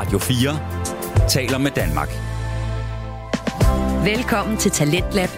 [0.00, 2.08] Radio 4 taler med Danmark.
[4.04, 5.28] Velkommen til Talentlab.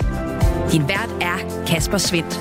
[0.73, 2.41] Din vært er Kasper Svendt.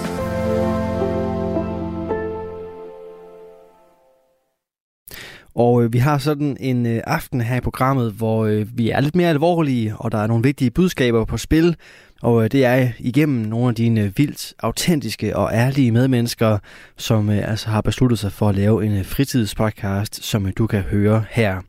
[5.55, 8.99] Og øh, vi har sådan en øh, aften her i programmet, hvor øh, vi er
[8.99, 11.75] lidt mere alvorlige, og der er nogle vigtige budskaber på spil.
[12.21, 16.57] Og øh, det er igennem nogle af dine vildt autentiske og ærlige medmennesker,
[16.97, 20.81] som øh, altså har besluttet sig for at lave en øh, fritidspodcast, som du kan
[20.81, 21.61] høre her.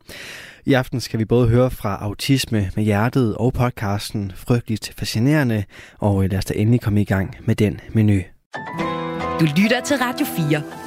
[0.65, 5.63] I aften skal vi både høre fra Autisme med Hjertet og podcasten Frygteligt Fascinerende,
[5.99, 8.21] og lad os da endelig komme i gang med den menu.
[9.39, 10.82] Du lytter til Radio 4.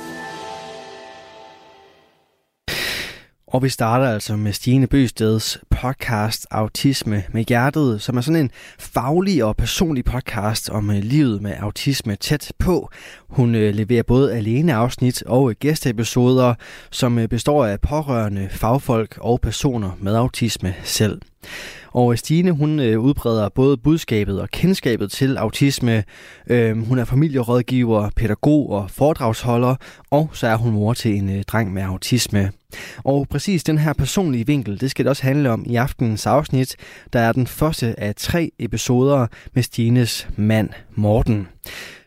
[3.49, 8.51] Og vi starter altså med Stine Bøsteds podcast Autisme med Hjertet, som er sådan en
[8.79, 12.91] faglig og personlig podcast om øh, livet med autisme tæt på.
[13.29, 16.55] Hun øh, leverer både alene afsnit og øh, gæsteepisoder,
[16.91, 21.21] som består af pårørende, fagfolk og personer med autisme selv.
[21.93, 26.05] Og Stine, hun udbreder både budskabet og kendskabet til autisme.
[26.47, 29.77] Øhm, hun er familierådgiver, pædagog og foredragsholder,
[30.11, 32.53] og så er hun mor til en dreng med autisme.
[33.05, 36.77] Og præcis den her personlige vinkel, det skal det også handle om i aftenens afsnit,
[37.13, 41.49] der er den første af tre episoder med Stines mand Morten.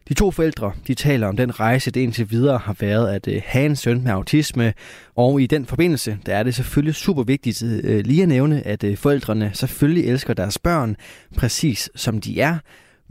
[0.09, 3.41] De to forældre de taler om den rejse, det indtil videre har været at øh,
[3.45, 4.73] have en søn med autisme,
[5.15, 8.83] og i den forbindelse der er det selvfølgelig super vigtigt øh, lige at nævne, at
[8.83, 10.95] øh, forældrene selvfølgelig elsker deres børn,
[11.37, 12.57] præcis som de er,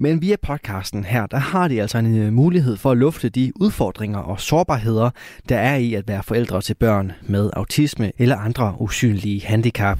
[0.00, 3.52] men via podcasten her, der har de altså en øh, mulighed for at lufte de
[3.60, 5.10] udfordringer og sårbarheder,
[5.48, 9.98] der er i at være forældre til børn med autisme eller andre usynlige handicap.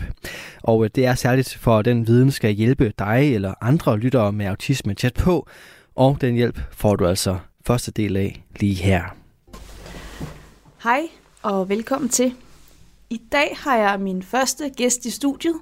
[0.63, 4.33] Og øh, det er særligt for, at den viden skal hjælpe dig eller andre lyttere
[4.33, 5.49] med autisme tæt på,
[5.97, 9.05] og den hjælp får du altså første del af lige her.
[10.83, 11.03] Hej
[11.43, 12.35] og velkommen til.
[13.11, 15.57] I dag har jeg min første gæst i studiet,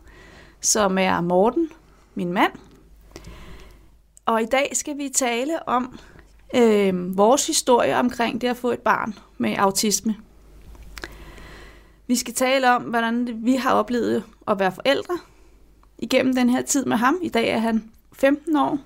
[0.61, 1.69] som er Morten,
[2.15, 2.66] min mand.
[4.27, 5.99] Og i dag skal vi tale om
[6.55, 10.17] øh, vores historie omkring det at få et barn med autisme.
[12.07, 15.19] Vi skal tale om, hvordan vi har oplevet at være forældre
[15.99, 17.19] igennem den her tid med ham.
[17.23, 18.79] I dag er han 15 år,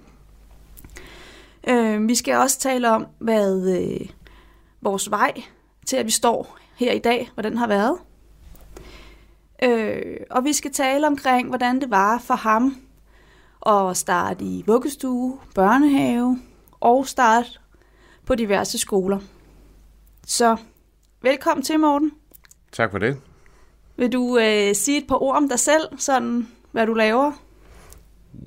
[1.69, 4.09] Øh, vi skal også tale om, hvad øh,
[4.81, 5.43] vores vej
[5.87, 7.99] til, at vi står her i dag, hvordan har været.
[9.62, 12.77] Øh, og vi skal tale omkring, hvordan det var for ham
[13.66, 16.38] at starte i vuggestue, børnehave
[16.81, 17.48] og starte
[18.26, 19.19] på diverse skoler.
[20.26, 20.56] Så
[21.22, 22.12] velkommen til, Morten.
[22.72, 23.16] Tak for det.
[23.97, 27.32] Vil du øh, sige et par ord om dig selv, sådan hvad du laver?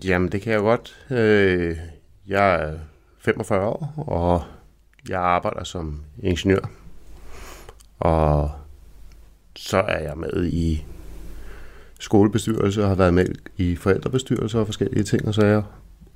[0.04, 1.06] Jamen, det kan jeg godt.
[1.12, 1.78] Øh,
[2.28, 2.80] jeg er
[3.20, 4.44] 45 år, og
[5.10, 6.70] jeg arbejder som ingeniør.
[8.00, 8.52] Og
[9.56, 10.86] så er jeg med i
[12.04, 13.26] skolebestyrelse og har været med
[13.58, 15.64] i forældrebestyrelser og forskellige ting, og sager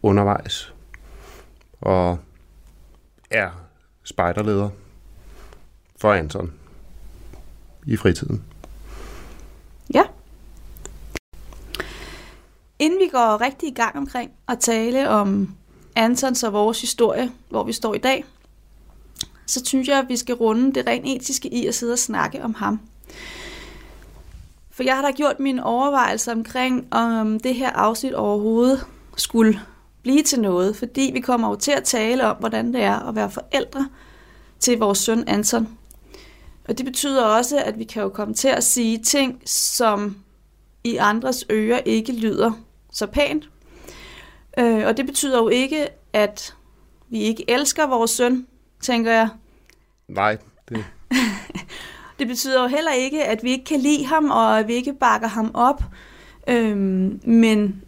[0.01, 0.73] undervejs.
[1.81, 2.19] Og
[3.31, 3.49] er
[4.03, 4.69] spejderleder
[6.01, 6.53] for Anton
[7.85, 8.43] i fritiden.
[9.93, 10.03] Ja.
[12.79, 15.55] Inden vi går rigtig i gang omkring at tale om
[15.95, 18.25] Antons og vores historie, hvor vi står i dag,
[19.45, 22.43] så synes jeg, at vi skal runde det rent etiske i at sidde og snakke
[22.43, 22.79] om ham.
[24.77, 28.85] For jeg har da gjort mine overvejelser omkring, om det her afsnit overhovedet
[29.17, 29.59] skulle
[30.01, 33.15] blive til noget, fordi vi kommer jo til at tale om, hvordan det er at
[33.15, 33.89] være forældre
[34.59, 35.67] til vores søn Anton.
[36.67, 40.17] Og det betyder også, at vi kan jo komme til at sige ting, som
[40.83, 42.51] i andres ører ikke lyder
[42.91, 43.49] så pænt,
[44.59, 46.55] Øh, og det betyder jo ikke, at
[47.09, 48.47] vi ikke elsker vores søn,
[48.81, 49.29] tænker jeg.
[50.07, 50.37] Nej,
[50.69, 50.85] det...
[52.19, 54.93] det betyder jo heller ikke, at vi ikke kan lide ham, og at vi ikke
[54.93, 55.83] bakker ham op.
[56.47, 57.83] Øhm, men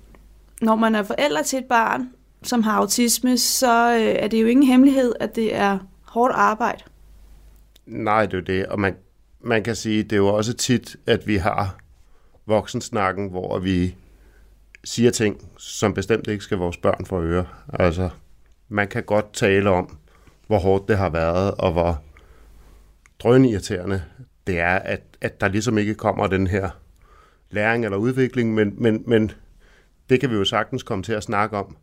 [0.62, 2.10] når man er forælder til et barn,
[2.44, 6.84] som har autisme, så øh, er det jo ingen hemmelighed, at det er hårdt arbejde.
[7.86, 8.66] Nej, det er det.
[8.66, 8.96] Og man,
[9.42, 11.76] man kan sige, det er jo også tit, at vi har
[12.46, 13.96] voksensnakken, hvor vi
[14.84, 17.46] siger ting, som bestemt ikke skal vores børn få øre.
[17.74, 18.10] Altså,
[18.70, 19.98] man kan godt tale om,
[20.48, 22.02] hvor hårdt det har været, og hvor
[23.24, 24.04] drønirriterende
[24.50, 26.70] det er, at, at der ligesom ikke kommer den her
[27.50, 29.32] læring eller udvikling, men, men, men
[30.10, 31.78] det kan vi jo sagtens komme til at snakke om.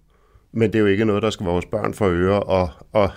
[0.52, 3.10] Men det er jo ikke noget, der skal vores børn få øre, og, og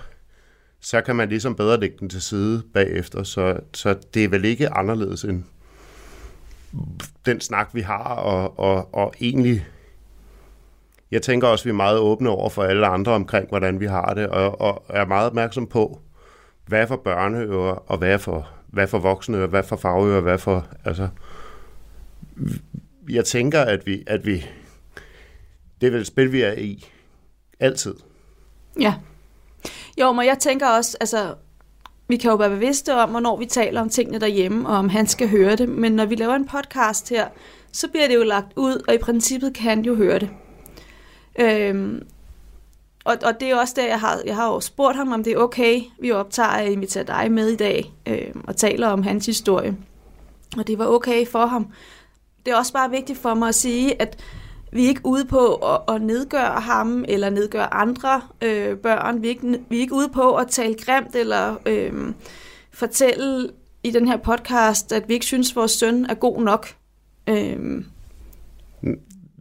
[0.79, 3.23] så kan man ligesom bedre lægge den til side bagefter.
[3.23, 5.43] Så, så det er vel ikke anderledes end
[7.25, 9.67] den snak, vi har, og, og, og egentlig,
[11.11, 13.85] jeg tænker også, at vi er meget åbne over for alle andre omkring, hvordan vi
[13.85, 16.01] har det, og, og er meget opmærksom på,
[16.69, 19.75] hvad er for børneører, og hvad er for, hvad er for voksne hvad er for
[19.75, 21.07] fagører, hvad er for, altså,
[23.09, 24.45] jeg tænker, at vi, at vi
[25.81, 26.85] det er vel et spil, vi er i
[27.59, 27.95] altid.
[28.79, 28.93] Ja.
[30.01, 31.35] Jo, men jeg tænker også, altså,
[32.07, 35.07] vi kan jo være bevidste om, hvornår vi taler om tingene derhjemme, og om han
[35.07, 35.69] skal høre det.
[35.69, 37.27] Men når vi laver en podcast her,
[37.71, 40.29] så bliver det jo lagt ud, og i princippet kan han jo høre det.
[41.39, 42.01] Øhm,
[43.05, 45.33] og, og det er også det, jeg har, jeg har jo spurgt ham, om det
[45.33, 49.25] er okay, vi optager at invitere dig med i dag, øh, og taler om hans
[49.25, 49.77] historie.
[50.57, 51.67] Og det var okay for ham.
[52.45, 54.19] Det er også bare vigtigt for mig at sige, at
[54.71, 59.21] vi er ikke ude på at, at nedgøre ham eller nedgøre andre øh, børn.
[59.21, 62.13] Vi er, ikke, vi er ikke ude på at tale grimt eller øh,
[62.71, 63.49] fortælle
[63.83, 66.67] i den her podcast, at vi ikke synes, at vores søn er god nok.
[67.27, 67.83] Øh.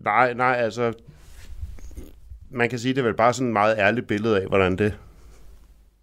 [0.04, 0.92] Nej, nej, altså...
[2.50, 4.94] Man kan sige, det er vel bare sådan et meget ærligt billede af, hvordan det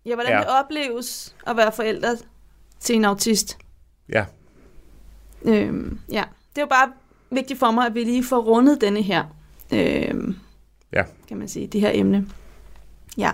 [0.06, 0.40] Ja, hvordan ja.
[0.40, 2.18] det opleves at være forældre
[2.80, 3.58] til en autist.
[4.10, 4.26] Ja.
[5.46, 6.92] Øh, ja, det er jo bare
[7.32, 9.24] vigtigt for mig, at vi lige får rundet denne her,
[9.74, 10.36] øh,
[10.94, 11.04] ja.
[11.28, 12.28] kan man sige, det her emne.
[13.18, 13.32] Ja.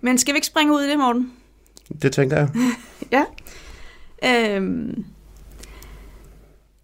[0.00, 1.32] Men skal vi ikke springe ud i det, Morten?
[2.02, 2.48] Det tænker jeg.
[3.16, 3.24] ja.
[4.56, 5.04] Øhm.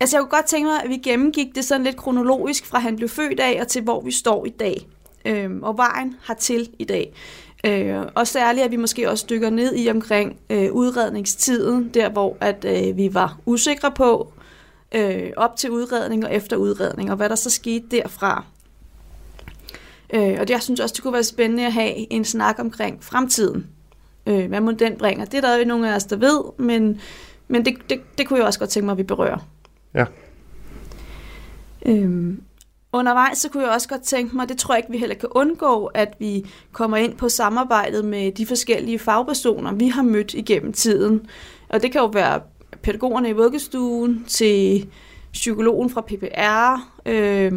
[0.00, 2.96] Altså, jeg kunne godt tænke mig, at vi gennemgik det sådan lidt kronologisk fra han
[2.96, 4.87] blev født af og til hvor vi står i dag.
[5.25, 7.14] Øhm, og vejen til i dag.
[7.67, 12.37] Øh, og særligt, at vi måske også dykker ned i omkring øh, udredningstiden, der hvor
[12.40, 14.32] at øh, vi var usikre på,
[14.94, 18.44] øh, op til udredning og efter udredning, og hvad der så skete derfra.
[20.14, 23.05] Øh, og det, jeg synes også, det kunne være spændende at have en snak omkring
[23.05, 23.67] fremtiden.
[24.26, 25.25] Øh, hvad må den bringer?
[25.25, 27.00] Det er der jo nogle af os, der ved, men,
[27.49, 29.38] men det, det, det kunne jeg også godt tænke mig, at vi berører.
[29.94, 30.05] Ja.
[31.87, 32.43] Øhm,
[32.93, 35.29] undervejs så kunne jeg også godt tænke mig, det tror jeg ikke, vi heller kan
[35.33, 40.73] undgå, at vi kommer ind på samarbejdet med de forskellige fagpersoner, vi har mødt igennem
[40.73, 41.27] tiden.
[41.69, 42.41] Og det kan jo være
[42.83, 44.89] pædagogerne i vuggestuen, til
[45.33, 47.53] psykologen fra PPR, øh,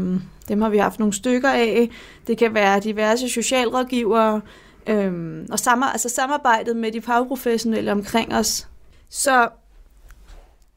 [0.48, 1.90] dem har vi haft nogle stykker af.
[2.28, 4.42] Det kan være diverse socialrådgivere,
[4.88, 8.68] øh, og sammen, altså samarbejdet med de fagprofessionelle omkring os.
[9.10, 9.50] Så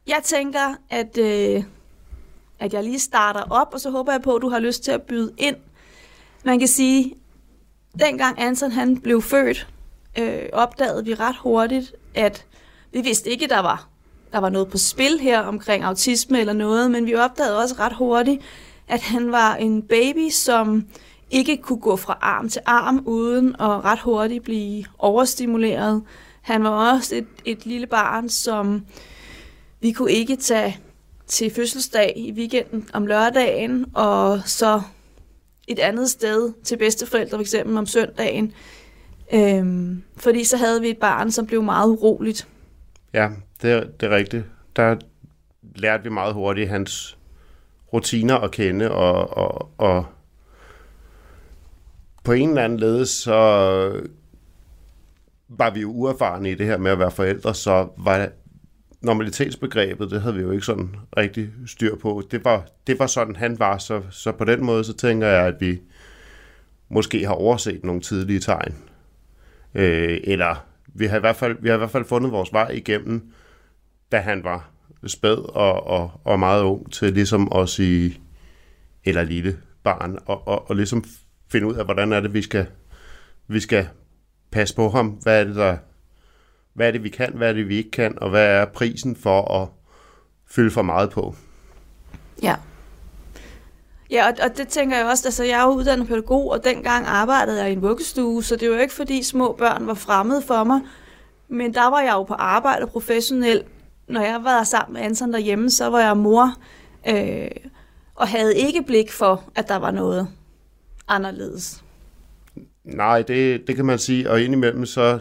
[0.06, 1.64] jeg tænker, at, øh,
[2.58, 4.90] at jeg lige starter op, og så håber jeg på, at du har lyst til
[4.90, 5.56] at byde ind.
[6.44, 7.14] Man kan sige,
[7.98, 9.68] dengang Anton han blev født,
[10.18, 12.46] øh, opdagede vi ret hurtigt, at
[12.92, 13.88] vi vidste ikke, der var
[14.32, 17.92] der var noget på spil her omkring autisme eller noget, men vi opdagede også ret
[17.92, 18.42] hurtigt,
[18.88, 20.86] at han var en baby, som
[21.30, 26.02] ikke kunne gå fra arm til arm uden at ret hurtigt blive overstimuleret.
[26.42, 28.86] Han var også et, et lille barn, som
[29.80, 30.78] vi kunne ikke tage
[31.26, 34.82] til fødselsdag i weekenden om lørdagen, og så
[35.68, 37.54] et andet sted til bedsteforældre, f.eks.
[37.76, 38.52] om søndagen.
[39.32, 42.48] Øhm, fordi så havde vi et barn, som blev meget uroligt.
[43.12, 43.28] Ja,
[43.62, 44.44] det er, det er rigtigt.
[44.76, 44.96] Der
[45.74, 47.18] lærte vi meget hurtigt hans
[47.92, 50.06] rutiner at kende, og, og, og
[52.24, 53.32] på en eller anden led, så
[55.48, 58.28] var vi jo uerfarne i det her med at være forældre, så var
[59.06, 62.22] normalitetsbegrebet, det havde vi jo ikke sådan rigtig styr på.
[62.30, 65.46] Det var, det var sådan, han var, så, så på den måde, så tænker jeg,
[65.46, 65.80] at vi
[66.88, 68.74] måske har overset nogle tidlige tegn.
[69.74, 72.68] Øh, eller vi har, i hvert fald, vi har i hvert fald fundet vores vej
[72.68, 73.32] igennem
[74.12, 74.70] da han var
[75.06, 78.20] spæd og, og, og meget ung, til ligesom at sige,
[79.04, 81.04] eller lille barn, og, og, og ligesom
[81.52, 82.66] finde ud af, hvordan er det, vi skal,
[83.48, 83.88] vi skal
[84.50, 85.08] passe på ham.
[85.08, 85.76] Hvad er det, der,
[86.76, 89.16] hvad er det, vi kan, hvad er det, vi ikke kan, og hvad er prisen
[89.16, 89.68] for at
[90.50, 91.34] fylde for meget på?
[92.42, 92.54] Ja.
[94.10, 97.06] Ja, og, og det tænker jeg også, altså jeg er jo uddannet pædagog, og dengang
[97.06, 100.42] arbejdede jeg i en vuggestue, så det var jo ikke fordi små børn var fremmede
[100.42, 100.80] for mig,
[101.48, 103.66] men der var jeg jo på arbejde professionelt
[104.08, 106.54] når jeg var sammen med Anton derhjemme, så var jeg mor,
[107.08, 107.50] øh,
[108.14, 110.28] og havde ikke blik for, at der var noget
[111.08, 111.84] anderledes.
[112.84, 115.18] Nej, det, det kan man sige, og indimellem så,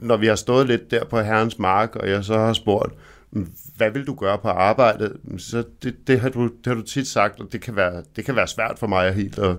[0.00, 2.94] når vi har stået lidt der på herrens mark, og jeg så har spurgt,
[3.30, 5.16] mm, hvad vil du gøre på arbejdet?
[5.24, 8.02] Mm, så det, det, har, du, det har du tit sagt, og det kan være,
[8.16, 9.56] det kan være svært for mig at helt at,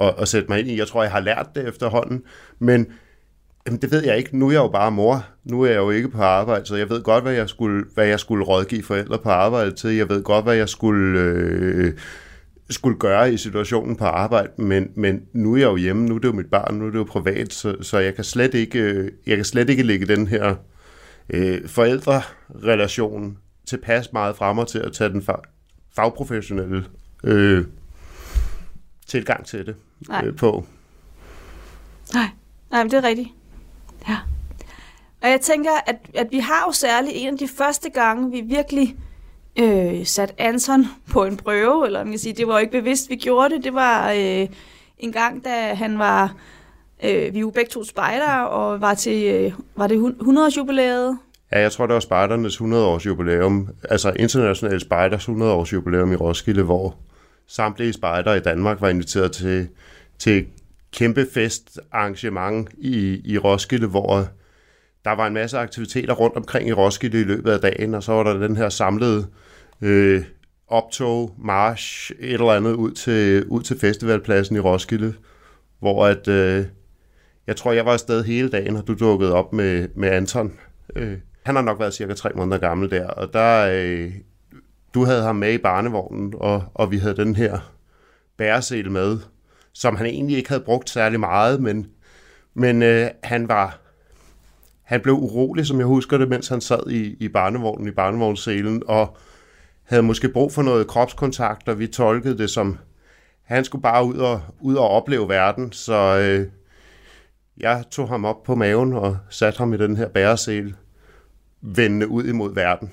[0.00, 0.78] at, at sætte mig ind i.
[0.78, 2.22] Jeg tror, jeg har lært det efterhånden,
[2.58, 2.86] men
[3.66, 4.38] Jamen, det ved jeg ikke.
[4.38, 5.26] Nu er jeg jo bare mor.
[5.44, 8.06] Nu er jeg jo ikke på arbejde, så jeg ved godt, hvad jeg skulle, hvad
[8.06, 9.94] jeg skulle rådgive forældre på arbejde til.
[9.94, 11.92] Jeg ved godt, hvad jeg skulle, øh,
[12.70, 16.18] skulle gøre i situationen på arbejde, men, men nu er jeg jo hjemme, nu er
[16.18, 19.10] det jo mit barn, nu er det jo privat, så, så jeg, kan slet ikke,
[19.26, 20.54] jeg kan slet ikke lægge den her
[21.30, 25.26] øh, forældrerelation tilpas meget frem til at tage den
[25.96, 26.84] fagprofessionelle
[27.24, 27.64] øh,
[29.06, 29.76] tilgang til det
[30.24, 30.66] øh, på.
[32.14, 32.28] Nej,
[32.70, 33.28] Nej, men det er rigtigt.
[34.08, 34.16] Ja.
[35.22, 38.40] Og jeg tænker, at, at vi har jo særligt en af de første gange, vi
[38.40, 39.13] virkelig øh,
[39.58, 43.16] øh, sat Anton på en prøve, eller man kan sige, det var ikke bevidst, vi
[43.16, 43.64] gjorde det.
[43.64, 44.48] Det var øh,
[44.98, 46.34] en gang, da han var,
[47.04, 51.18] øh, vi var begge to spejdere, og var til, øh, var det 100-års jubilæet?
[51.52, 56.62] Ja, jeg tror, det var spejdernes 100-års jubilæum, altså internationale spejders 100-års jubilæum i Roskilde,
[56.62, 56.96] hvor
[57.46, 59.68] samtlige spejder i Danmark var inviteret til,
[60.18, 60.46] til
[60.92, 64.26] kæmpe festarrangement i, i Roskilde, hvor
[65.04, 68.12] der var en masse aktiviteter rundt omkring i Roskilde i løbet af dagen, og så
[68.12, 69.26] var der den her samlede
[69.82, 70.24] øh,
[70.68, 75.14] optog, march, et eller andet ud til, ud til festivalpladsen i Roskilde,
[75.78, 76.66] hvor at, øh,
[77.46, 80.52] jeg tror, jeg var afsted hele dagen, og du dukkede op med, med Anton.
[80.96, 84.12] Øh, han har nok været cirka tre måneder gammel der, og der, øh,
[84.94, 87.74] du havde ham med i barnevognen, og, og vi havde den her
[88.36, 89.18] bæresel med,
[89.72, 91.86] som han egentlig ikke havde brugt særlig meget, men,
[92.54, 93.83] men øh, han var
[94.84, 98.82] han blev urolig, som jeg husker det, mens han sad i, i barnevognen, i barnevognsselen,
[98.86, 99.16] og
[99.82, 102.78] havde måske brug for noget kropskontakt, og vi tolkede det som,
[103.42, 106.48] han skulle bare ud og, ud og opleve verden, så øh,
[107.56, 110.74] jeg tog ham op på maven og satte ham i den her bæresæl,
[111.60, 112.92] vendende ud imod verden.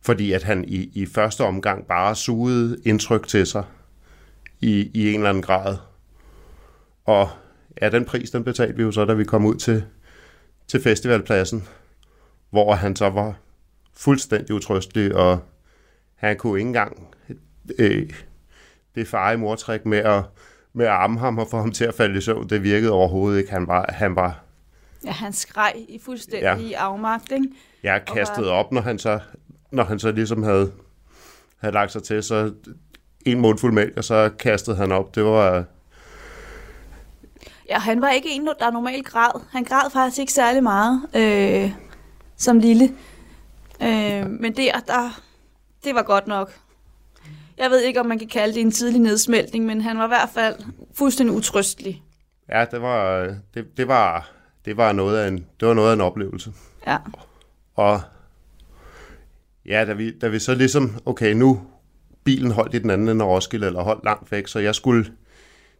[0.00, 3.64] Fordi at han i, i første omgang bare sugede indtryk til sig
[4.60, 5.76] i, i en eller anden grad.
[7.04, 7.28] Og
[7.82, 9.84] ja, den pris, den betalte vi jo så, da vi kom ud til,
[10.68, 11.68] til festivalpladsen,
[12.50, 13.34] hvor han så var
[13.96, 15.38] fuldstændig utrystelig, og
[16.14, 17.14] han kunne ikke engang
[17.78, 18.10] øh,
[18.94, 20.22] det far i mortræk med at,
[20.72, 23.38] med at arme ham og få ham til at falde i søvn, det virkede overhovedet
[23.38, 23.50] ikke.
[23.50, 24.44] Han var, han var
[25.04, 26.76] Ja, han skreg i fuldstændig ja.
[26.76, 27.48] afmagt, ikke?
[27.82, 29.20] Jeg kastede op, når han så,
[29.70, 30.72] når han så ligesom havde,
[31.56, 32.52] havde lagt sig til, så
[33.26, 35.14] en mundfuld mælk, og så kastede han op.
[35.14, 35.64] Det var...
[37.68, 39.40] Ja, han var ikke en, der normalt græd.
[39.50, 41.72] Han græd faktisk ikke særlig meget øh,
[42.36, 42.84] som lille.
[43.82, 45.20] Øh, men det, der,
[45.84, 46.52] det var godt nok.
[47.58, 50.08] Jeg ved ikke, om man kan kalde det en tidlig nedsmeltning, men han var i
[50.08, 50.56] hvert fald
[50.94, 52.02] fuldstændig utrystelig.
[52.48, 54.30] Ja, det var, det, det var,
[54.64, 56.52] det var noget af en, det var noget af en oplevelse.
[56.86, 56.96] Ja.
[57.74, 58.00] Og
[59.66, 61.60] ja, da vi, da vi så ligesom, okay, nu
[62.24, 65.12] bilen holdt i den anden ende af Roskilde, eller holdt langt væk, så jeg skulle,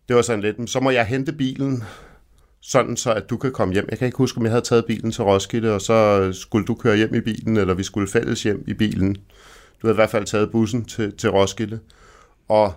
[0.09, 1.85] det var sådan lidt, så må jeg hente bilen,
[2.61, 3.87] sådan så at du kan komme hjem.
[3.91, 6.75] Jeg kan ikke huske, om jeg havde taget bilen til Roskilde, og så skulle du
[6.75, 9.15] køre hjem i bilen, eller vi skulle fælles hjem i bilen.
[9.83, 11.81] Du havde i hvert fald taget bussen til, til Roskilde.
[12.49, 12.73] Og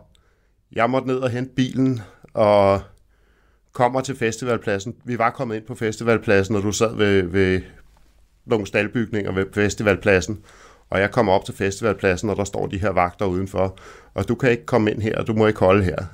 [0.71, 2.01] jeg måtte ned og hente bilen,
[2.33, 2.81] og
[3.73, 4.95] kommer til festivalpladsen.
[5.05, 7.61] Vi var kommet ind på festivalpladsen, og du sad ved, ved
[8.45, 10.39] nogle staldbygninger ved festivalpladsen.
[10.89, 13.77] Og jeg kommer op til festivalpladsen, og der står de her vagter udenfor.
[14.13, 16.05] Og du kan ikke komme ind her, og du må ikke holde her.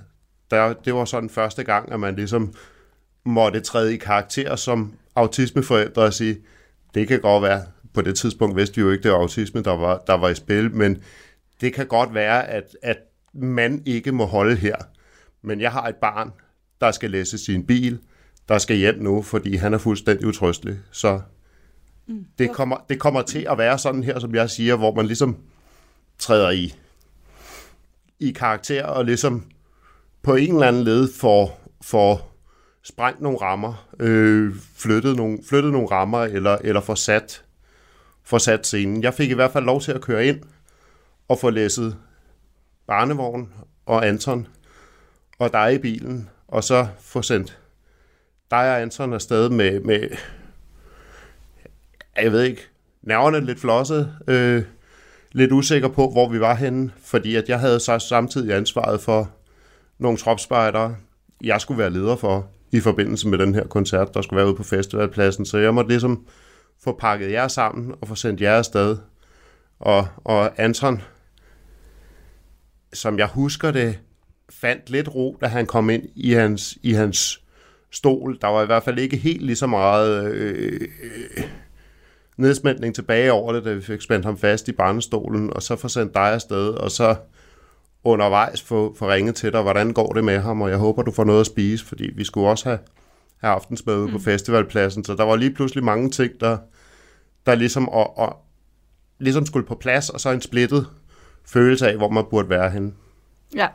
[0.54, 2.54] Der, det var sådan første gang, at man ligesom
[3.26, 6.38] måtte træde i karakter som autismeforældre og sige,
[6.94, 7.62] det kan godt være,
[7.94, 10.36] på det tidspunkt vidste vi jo ikke, det var autisme, der var, der var i
[10.36, 11.04] spil, men
[11.62, 12.98] det kan godt være, at, at
[13.34, 14.76] man ikke må holde her.
[15.42, 16.32] Men jeg har et barn,
[16.82, 18.00] der skal læse sin bil,
[18.50, 20.78] der skal hjem nu, fordi han er fuldstændig utrystelig.
[20.92, 21.22] Så
[22.08, 22.26] mm.
[22.40, 25.38] det, kommer, det kommer til at være sådan her, som jeg siger, hvor man ligesom
[26.20, 26.74] træder i,
[28.20, 29.46] i karakter og ligesom
[30.24, 32.34] på en eller anden led får, får
[32.84, 37.44] sprængt nogle rammer, øh, flyttet, nogle, flyttet nogle rammer, eller, eller får sat,
[38.24, 39.04] får sat scenen.
[39.04, 40.42] Jeg fik i hvert fald lov til at køre ind
[41.28, 41.98] og få læsset
[42.88, 43.54] barnevogn
[43.86, 44.48] og Anton
[45.40, 47.60] og dig i bilen, og så få sendt
[48.52, 50.10] dig og Anton afsted med, med
[52.16, 52.62] jeg ved ikke,
[53.02, 54.64] nerverne lidt flosset, øh,
[55.32, 59.32] lidt usikker på, hvor vi var henne, fordi at jeg havde så samtidig ansvaret for
[60.00, 60.96] nogle tropspejdere,
[61.44, 64.56] jeg skulle være leder for i forbindelse med den her koncert, der skulle være ude
[64.56, 65.46] på festivalpladsen.
[65.46, 66.28] Så jeg måtte ligesom
[66.84, 68.98] få pakket jer sammen og få sendt jer afsted.
[69.80, 71.02] Og, og Anton,
[72.94, 74.00] som jeg husker det,
[74.50, 77.42] fandt lidt ro, da han kom ind i hans, i hans
[77.92, 78.38] stol.
[78.42, 80.88] Der var i hvert fald ikke helt lige så meget øh, øh,
[81.38, 81.44] øh
[82.38, 85.88] nedsmændning tilbage over det, da vi fik spændt ham fast i barnestolen, og så få
[85.88, 87.16] sendt dig afsted, og så
[88.04, 91.12] undervejs få, få ringet til dig, hvordan går det med ham, og jeg håber, du
[91.12, 92.80] får noget at spise, fordi vi skulle også have,
[93.38, 94.14] have aftensmad ude mm.
[94.14, 96.58] på festivalpladsen, så der var lige pludselig mange ting, der,
[97.46, 98.38] der ligesom, og, og,
[99.20, 100.88] ligesom skulle på plads, og så en splittet
[101.46, 102.94] følelse af, hvor man burde være henne.
[103.56, 103.68] Ja,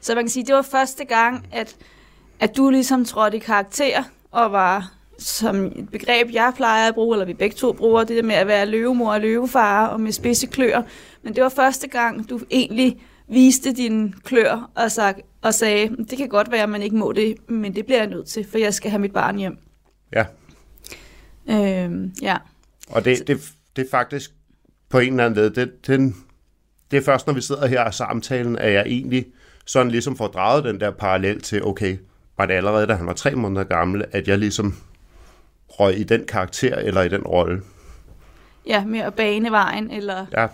[0.00, 1.76] så man kan sige, det var første gang, at,
[2.40, 7.14] at du ligesom trådte i karakter, og var som et begreb, jeg plejer at bruge,
[7.14, 10.12] eller vi begge to bruger, det der med at være løvemor og løvefar, og med
[10.12, 10.82] spidse klør.
[11.22, 16.18] Men det var første gang, du egentlig viste din klør og, sag, og sagde, det
[16.18, 18.58] kan godt være, at man ikke må det, men det bliver jeg nødt til, for
[18.58, 19.58] jeg skal have mit barn hjem.
[20.12, 20.24] Ja.
[21.50, 22.36] Øhm, ja.
[22.90, 24.30] Og det, det, det er faktisk
[24.88, 26.16] på en eller anden led, det, den,
[26.90, 29.26] det er først, når vi sidder her og samtalen, at jeg egentlig
[29.66, 31.96] sådan ligesom får draget den der parallel til, okay,
[32.38, 34.74] var det allerede, da han var tre måneder gammel, at jeg ligesom
[35.68, 37.62] røg i den karakter eller i den rolle.
[38.66, 40.46] Ja, med at bane vejen, eller Ja,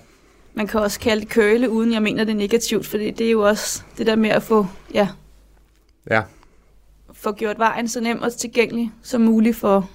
[0.61, 3.49] man kan også kalde det køle, uden jeg mener det negativt, for det er jo
[3.49, 5.09] også det der med at få, ja,
[6.11, 6.23] ja,
[7.13, 9.91] få gjort vejen så nem og tilgængelig som muligt for,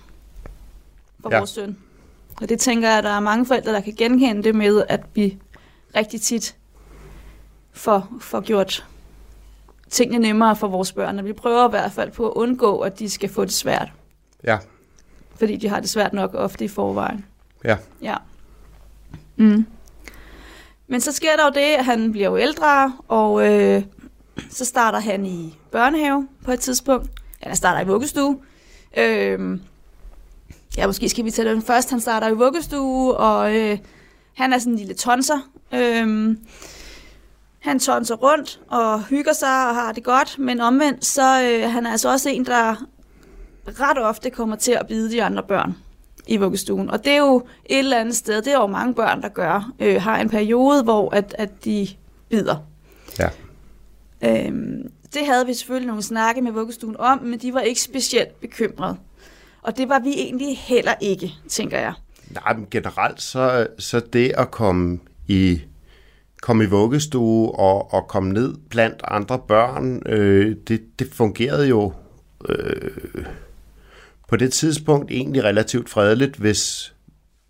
[1.20, 1.38] for ja.
[1.38, 1.78] vores søn.
[2.42, 5.02] Og det tænker jeg, at der er mange forældre, der kan genkende det med, at
[5.14, 5.38] vi
[5.96, 6.56] rigtig tit
[7.72, 8.88] får, får gjort
[9.90, 11.20] tingene nemmere for vores børn.
[11.20, 13.92] Og vi prøver i hvert fald på at undgå, at de skal få det svært.
[14.44, 14.58] ja,
[15.36, 17.26] Fordi de har det svært nok ofte i forvejen.
[17.64, 18.16] ja, Ja.
[19.36, 19.66] Mm.
[20.88, 23.84] Men så sker der jo det, at han bliver jo ældre, og øh,
[24.50, 27.10] så starter han i børnehave på et tidspunkt.
[27.44, 28.38] Ja, han starter i vuggestue.
[28.98, 29.60] Øh,
[30.78, 31.90] ja, måske skal vi tage den først.
[31.90, 33.78] Han starter i vuggestue, og øh,
[34.34, 35.50] han er sådan en lille tonser.
[35.74, 36.38] Øh,
[37.60, 41.86] han tonser rundt og hygger sig og har det godt, men omvendt, så øh, han
[41.86, 42.86] er altså også en, der
[43.68, 45.76] ret ofte kommer til at bide de andre børn
[46.28, 46.90] i vuggestuen.
[46.90, 49.72] Og det er jo et eller andet sted, det er jo mange børn, der gør,
[49.80, 51.88] øh, har en periode, hvor at, at de
[52.30, 52.58] bider.
[53.20, 53.30] ja.
[54.24, 58.42] Øhm, det havde vi selvfølgelig nogle snakke med vuggestuen om, men de var ikke specielt
[58.42, 58.98] bekymrede.
[59.62, 61.94] Og det var vi egentlig heller ikke, tænker jeg.
[62.30, 65.62] Nej, men generelt så, så det at komme i,
[66.42, 71.94] komme i vuggestue og, og komme ned blandt andre børn, øh, det, det fungerede jo
[72.50, 73.26] øh,
[74.28, 76.94] på det tidspunkt egentlig relativt fredeligt, hvis,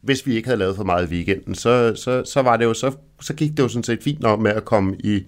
[0.01, 1.55] hvis vi ikke havde lavet for meget i weekenden.
[1.55, 2.91] Så, så, så, var det jo, så,
[3.21, 5.25] så gik det jo sådan set fint nok med at komme i,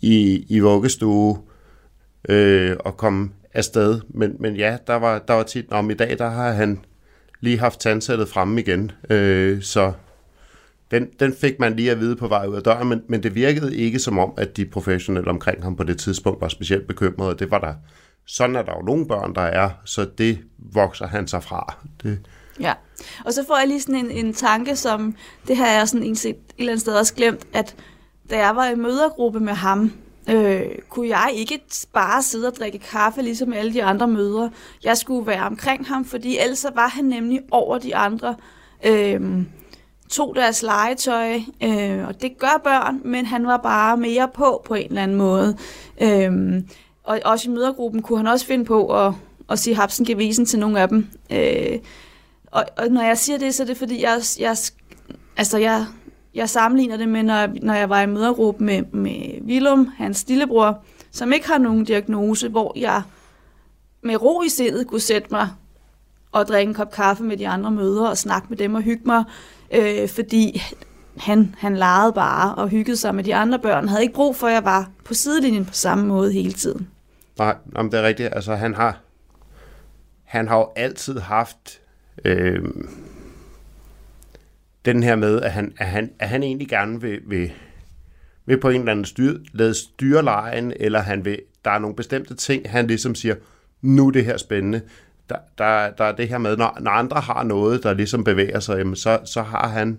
[0.00, 1.38] i, i vuggestue
[2.28, 4.00] øh, og komme afsted.
[4.08, 6.80] Men, men ja, der var, der var tit, om i dag, der har han
[7.40, 8.90] lige haft tandsættet fremme igen.
[9.10, 9.92] Øh, så
[10.90, 13.34] den, den fik man lige at vide på vej ud af døren, men, men det
[13.34, 17.38] virkede ikke som om, at de professionelle omkring ham på det tidspunkt var specielt bekymrede.
[17.38, 17.74] Det var der.
[18.28, 21.74] Sådan er der jo nogle børn, der er, så det vokser han sig fra.
[22.02, 22.20] Det,
[22.60, 22.72] Ja,
[23.24, 25.14] og så får jeg lige sådan en, en tanke, som
[25.48, 27.76] det har jeg sådan set et eller andet sted også glemt, at
[28.30, 29.92] da jeg var i mødergruppe med ham,
[30.30, 31.60] øh, kunne jeg ikke
[31.92, 34.50] bare sidde og drikke kaffe, ligesom alle de andre mødre.
[34.84, 38.34] Jeg skulle være omkring ham, fordi ellers så var han nemlig over de andre.
[38.86, 39.42] Øh,
[40.10, 44.74] tog deres legetøj, øh, og det gør børn, men han var bare mere på på
[44.74, 45.56] en eller anden måde.
[46.00, 46.62] Øh,
[47.08, 49.12] og også i mødergruppen kunne han også finde på at,
[49.50, 51.06] at sige hapsen gevisen til nogle af dem.
[51.32, 51.78] Øh,
[52.46, 54.56] og, og når jeg siger det, så er det fordi, jeg, jeg,
[55.36, 55.86] altså jeg,
[56.34, 60.84] jeg sammenligner det med, når når jeg var i mødergruppe med, med Willum, hans lillebror,
[61.10, 63.02] som ikke har nogen diagnose, hvor jeg
[64.02, 65.48] med ro i sindet kunne sætte mig
[66.32, 69.02] og drikke en kop kaffe med de andre mødre og snakke med dem og hygge
[69.06, 69.24] mig,
[69.70, 70.62] øh, fordi
[71.16, 73.88] han, han legede bare og hyggede sig med de andre børn.
[73.88, 76.88] havde ikke brug for, at jeg var på sidelinjen på samme måde hele tiden
[77.38, 78.28] nej, om det er rigtigt.
[78.32, 79.00] Altså, han har,
[80.24, 81.80] han har jo altid haft
[82.24, 82.64] øh,
[84.84, 87.52] den her med, at han, at han, at han egentlig gerne vil, vil,
[88.46, 91.96] vil på en eller anden styr, lade styre lejen, eller han vil, der er nogle
[91.96, 93.34] bestemte ting, han ligesom siger,
[93.80, 94.82] nu er det her spændende.
[95.28, 98.60] Der, der, der er det her med, når, når andre har noget, der ligesom bevæger
[98.60, 99.98] sig, jamen, så, så har han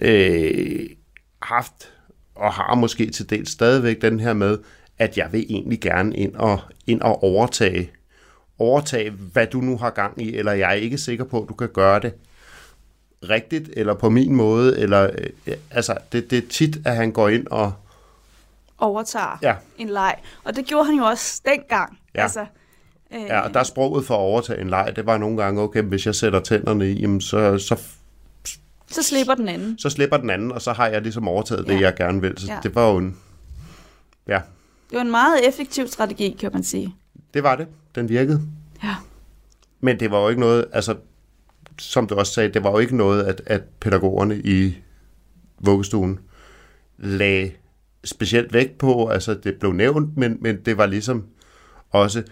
[0.00, 0.86] øh,
[1.42, 1.92] haft,
[2.34, 4.58] og har måske til dels stadigvæk den her med,
[4.98, 7.90] at jeg vil egentlig gerne ind og, ind og overtage,
[8.58, 11.54] overtage, hvad du nu har gang i, eller jeg er ikke sikker på, at du
[11.54, 12.14] kan gøre det
[13.28, 15.10] rigtigt, eller på min måde, eller
[15.46, 17.72] øh, altså, det, det er tit, at han går ind og,
[18.78, 20.14] Overtager ja, en leg.
[20.44, 21.98] Og det gjorde han jo også dengang.
[22.14, 22.22] Ja.
[22.22, 22.46] Altså,
[23.14, 25.62] øh, ja, og der er sproget for at overtage en leg, det var nogle gange,
[25.62, 27.80] okay, hvis jeg sætter tænderne i, jamen, så, så,
[28.90, 29.78] så slipper den anden.
[29.78, 31.80] så slipper den anden, og så har jeg ligesom overtaget det, Ja.
[31.80, 32.38] jeg gerne vil.
[32.38, 32.58] Så Ja.
[32.62, 33.16] det var jo en,
[34.28, 34.40] ja,
[34.90, 36.94] Det var en meget effektiv strategi, kan man sige.
[37.34, 37.68] det var det.
[37.94, 38.42] Den virkede.
[38.82, 38.94] Ja.
[39.80, 40.96] Men det var jo ikke noget, altså,
[41.78, 44.78] som du også sagde, det var jo ikke noget, at, at pædagogerne i
[45.58, 46.18] vuggestuen
[46.98, 47.52] lagde
[48.04, 49.08] specielt vægt på.
[49.08, 51.26] Altså, det blev nævnt, men, men det var ligesom
[51.90, 52.22] også,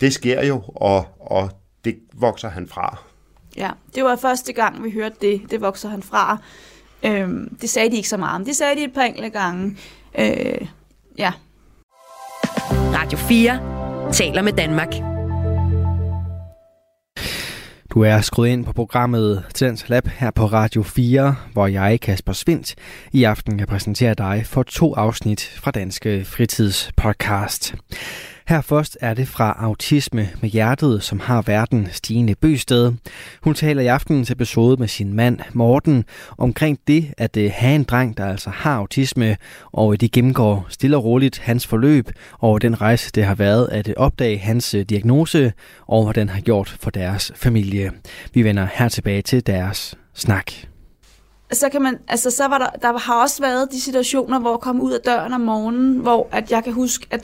[0.00, 1.50] det sker jo, og, og
[1.84, 2.98] det vokser han fra.
[3.56, 5.42] Ja, det var første gang, vi hørte det.
[5.50, 6.38] Det vokser han fra.
[7.02, 8.44] Øhm, det sagde de ikke så meget om.
[8.44, 9.76] Det sagde de et par enkelte gange.
[10.18, 10.66] Øh,
[11.18, 11.32] ja,
[12.94, 14.88] Radio 4 taler med Danmark.
[17.90, 22.32] Du er skruet ind på programmet Tidens Lab her på Radio 4, hvor jeg, Kasper
[22.32, 22.74] Svindt,
[23.12, 27.74] i aften kan præsentere dig for to afsnit fra Danske Fritidspodcast.
[28.48, 32.92] Her først er det fra Autisme med Hjertet, som har verden Stine Bøsted.
[33.42, 36.04] Hun taler i aftenens episode med sin mand Morten
[36.38, 39.36] omkring det at øh, have en dreng, der altså har autisme,
[39.72, 43.68] og øh, de gennemgår stille og roligt hans forløb og den rejse, det har været
[43.72, 45.52] at øh, opdage hans diagnose
[45.86, 47.92] og hvad den har gjort for deres familie.
[48.34, 50.52] Vi vender her tilbage til deres snak
[51.52, 54.60] så kan man, altså så var der, der har også været de situationer, hvor jeg
[54.60, 57.20] kom ud af døren om morgenen, hvor at jeg kan huske, at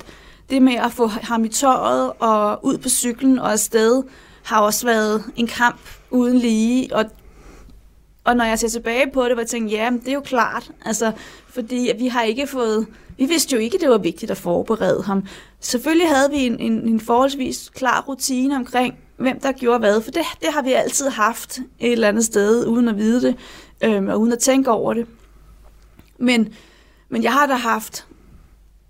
[0.50, 4.02] det med at få ham i tøjet og ud på cyklen og afsted,
[4.42, 5.80] har også været en kamp
[6.10, 6.96] uden lige.
[6.96, 7.04] Og,
[8.24, 10.70] og når jeg ser tilbage på det, var jeg tænkt, ja, det er jo klart.
[10.84, 11.12] Altså,
[11.48, 12.86] fordi vi har ikke fået...
[13.18, 15.26] Vi vidste jo ikke, at det var vigtigt at forberede ham.
[15.60, 20.10] Selvfølgelig havde vi en, en, en forholdsvis klar rutine omkring, hvem der gjorde hvad, for
[20.10, 23.36] det, det har vi altid haft et eller andet sted, uden at vide det,
[23.84, 25.06] øhm, og uden at tænke over det.
[26.18, 26.54] Men,
[27.08, 28.06] men jeg har da haft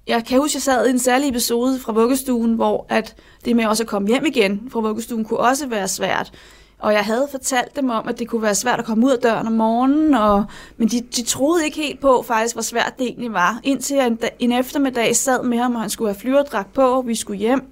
[0.08, 3.56] jeg kan huske, at jeg sad i en særlig episode fra vuggestuen, hvor at det
[3.56, 6.32] med også at komme hjem igen fra vuggestuen kunne også være svært.
[6.78, 9.18] Og jeg havde fortalt dem om, at det kunne være svært at komme ud af
[9.18, 10.44] døren om morgenen, og,
[10.76, 13.60] men de, de troede ikke helt på faktisk, hvor svært det egentlig var.
[13.64, 17.06] Indtil jeg en, en eftermiddag sad med ham, og han skulle have flyverdragt på, og
[17.06, 17.62] vi skulle hjem.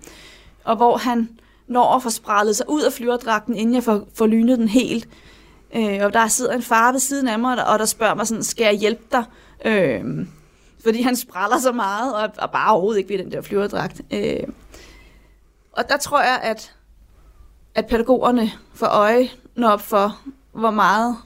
[0.65, 1.29] Og hvor han
[1.69, 5.09] når at få sprallet sig ud af flyverdragten, inden jeg får, får lynet den helt.
[5.77, 8.43] Øh, og der sidder en far ved siden af mig, og der spørger mig sådan,
[8.45, 9.25] skal jeg hjælpe dig?
[9.65, 10.05] Øh,
[10.87, 14.01] fordi han spræller så meget, og, og bare overhovedet ikke ved den der flyverdragt.
[14.11, 14.43] Øh,
[15.73, 16.75] og der tror jeg, at,
[17.75, 19.29] at pædagogerne får øje
[19.65, 20.19] op for,
[20.53, 21.17] hvor meget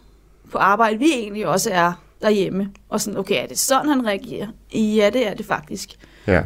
[0.53, 1.93] på arbejde vi egentlig også er
[2.23, 2.73] derhjemme.
[2.89, 4.49] Og sådan, okay, er det sådan, han reagerer?
[4.75, 5.97] Ja, det er det faktisk.
[6.27, 6.43] Ja.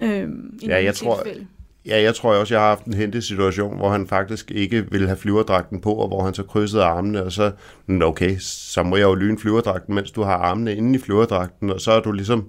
[0.00, 1.24] Øhm, ja, jeg tror,
[1.86, 5.06] Ja, jeg tror også, jeg har haft en hente situation, hvor han faktisk ikke ville
[5.06, 7.52] have flyverdragten på, og hvor han så krydsede armene, og så,
[8.02, 11.80] okay, så må jeg jo lyne flyverdragten, mens du har armene inde i flyverdragten, og
[11.80, 12.48] så er du ligesom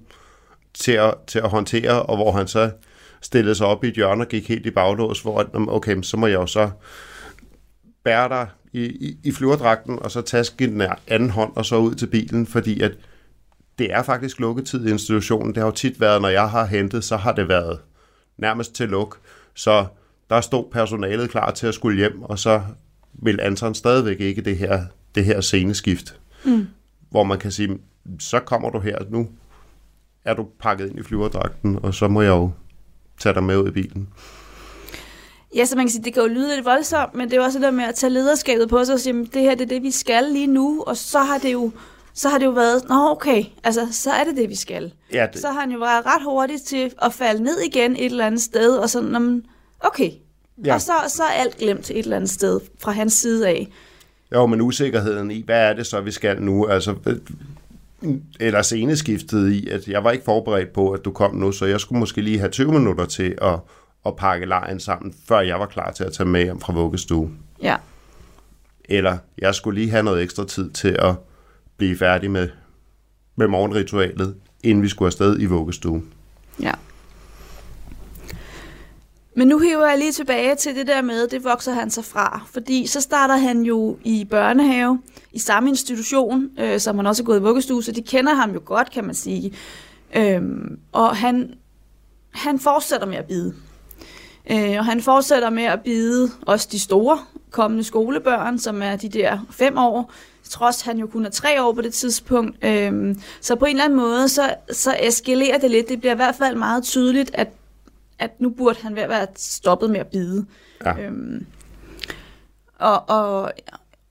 [0.74, 2.72] til at, til at håndtere, og hvor han så
[3.22, 6.28] stillede sig op i et hjørne og gik helt i baglås, hvor okay, så må
[6.28, 6.70] jeg jo så
[8.04, 11.96] bære dig i, i, i flyverdragten, og så taske den anden hånd, og så ud
[11.96, 12.92] til bilen, fordi at
[13.80, 15.50] det er faktisk lukketid i institutionen.
[15.50, 17.80] Det har jo tit været, når jeg har hentet, så har det været
[18.38, 19.20] nærmest til luk.
[19.54, 19.86] Så
[20.30, 22.62] der stod personalet klar til at skulle hjem, og så
[23.14, 26.20] vil Anton stadigvæk ikke det her, det her sceneskift.
[26.46, 26.68] Mm.
[27.10, 27.80] Hvor man kan sige,
[28.20, 29.30] så kommer du her, nu
[30.26, 32.52] er du pakket ind i flyverdragten, og så må jeg jo
[33.20, 34.10] tage dig med ud i bilen.
[35.56, 37.44] Ja, så man kan sige, det kan jo lyde lidt voldsomt, men det er jo
[37.44, 39.66] også det der med at tage lederskabet på sig og sige, det her det er
[39.66, 41.72] det, vi skal lige nu, og så har det jo
[42.14, 44.94] så har det jo været, nå okay, altså så er det det, vi skal.
[45.14, 45.42] Ja, det...
[45.42, 48.42] Så har han jo været ret hurtigt til at falde ned igen et eller andet
[48.42, 49.44] sted, og sådan,
[49.80, 50.12] okay.
[50.66, 50.74] Ja.
[50.74, 53.68] Og så, så er alt glemt et eller andet sted fra hans side af.
[54.34, 56.68] Jo, men usikkerheden i, hvad er det så, vi skal nu?
[56.68, 56.96] Altså,
[58.40, 61.80] eller sceneskiftet i, at jeg var ikke forberedt på, at du kom nu, så jeg
[61.80, 63.60] skulle måske lige have 20 minutter til at,
[64.06, 67.32] at pakke lejen sammen, før jeg var klar til at tage med hjem fra vuggestue.
[67.62, 67.76] Ja.
[68.86, 71.16] Eller jeg skulle lige have noget ekstra tid til at
[71.78, 72.50] blive færdig med,
[73.36, 76.14] med morgenritualet, inden vi skulle afsted i vuggestuen.
[76.62, 76.72] Ja.
[79.36, 82.44] Men nu hiver jeg lige tilbage til det der med, det vokser han sig fra.
[82.52, 87.26] Fordi så starter han jo i børnehave, i samme institution, øh, som han også er
[87.26, 89.54] gået i vuggestue, så de kender ham jo godt, kan man sige.
[90.16, 91.54] Øhm, og han,
[92.32, 93.54] han fortsætter med at bide.
[94.52, 97.20] Øh, og han fortsætter med at bide også de store
[97.52, 100.12] kommende skolebørn, som er de der fem år,
[100.50, 102.66] trods han jo kun er tre år på det tidspunkt.
[102.66, 105.90] Øhm, så på en eller anden måde, så, så eskalerer det lidt.
[105.90, 107.48] Det bliver i hvert fald meget tydeligt, at,
[108.20, 110.46] at nu burde han være stoppet med at bide.
[110.86, 111.00] Ja.
[111.00, 111.46] Øhm,
[112.80, 113.42] og, og,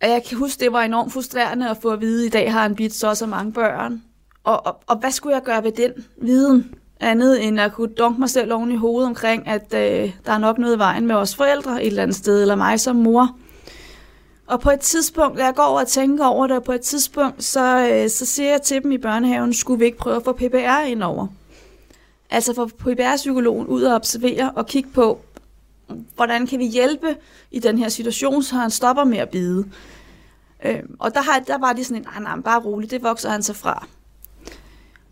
[0.03, 2.53] og jeg kan huske, det var enormt frustrerende at få at vide, at i dag
[2.53, 4.03] har han bidt så så mange børn.
[4.45, 5.93] Og, og, og hvad skulle jeg gøre ved den
[6.23, 6.75] viden?
[7.01, 10.39] Andet end at kunne dunke mig selv oven i hovedet omkring, at øh, der er
[10.39, 13.37] nok noget i vejen med os forældre et eller andet sted, eller mig som mor.
[14.53, 17.45] Og på et tidspunkt, da jeg går over og tænker over det, på et tidspunkt,
[17.45, 20.33] så, øh, så siger jeg til dem i børnehaven, skulle vi ikke prøve at få
[20.33, 21.27] PPR ind over?
[22.31, 25.21] Altså få PPR-psykologen ud og observere og kigge på,
[26.15, 27.17] hvordan kan vi hjælpe
[27.51, 29.65] i den her situation, så han stopper med at bide.
[30.65, 33.31] Øh, og der, har, der var de sådan en, nej, nej, bare roligt, det vokser
[33.31, 33.87] han sig fra.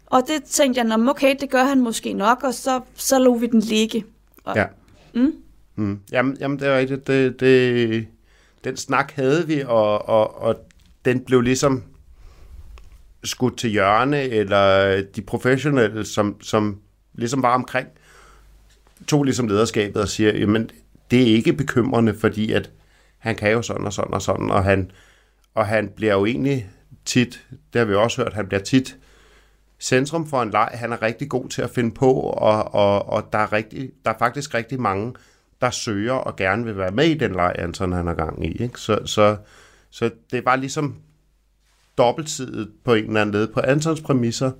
[0.06, 3.46] Og det tænkte jeg, okay, det gør han måske nok, og så, så lå vi
[3.46, 4.04] den ligge.
[4.44, 4.66] Og, ja.
[5.14, 5.34] Mm?
[5.76, 6.00] Mm.
[6.12, 7.06] Jamen, jamen, det er rigtigt.
[7.06, 8.06] Det, det,
[8.64, 10.56] den snak havde vi, og, og, og
[11.04, 11.84] den blev ligesom
[13.24, 16.80] skudt til hjørne, eller de professionelle, som, som
[17.14, 17.88] ligesom var omkring,
[19.08, 20.70] tog ligesom lederskabet og siger, jamen,
[21.10, 22.70] det er ikke bekymrende, fordi at
[23.18, 24.90] han kan jo sådan og sådan og sådan, og han,
[25.54, 26.70] og han bliver jo egentlig
[27.04, 28.96] tit, det har vi også hørt, han bliver tit
[29.80, 30.68] centrum for en leg.
[30.72, 34.10] Han er rigtig god til at finde på, og, og, og der, er rigtig, der
[34.10, 35.14] er faktisk rigtig mange,
[35.60, 38.62] der søger og gerne vil være med i den leg, Anton han har gang i.
[38.62, 38.80] Ikke?
[38.80, 39.36] Så, så,
[39.90, 40.96] så det var ligesom
[41.98, 43.48] dobbeltsidet på en eller anden led.
[43.48, 44.50] På Antons præmisser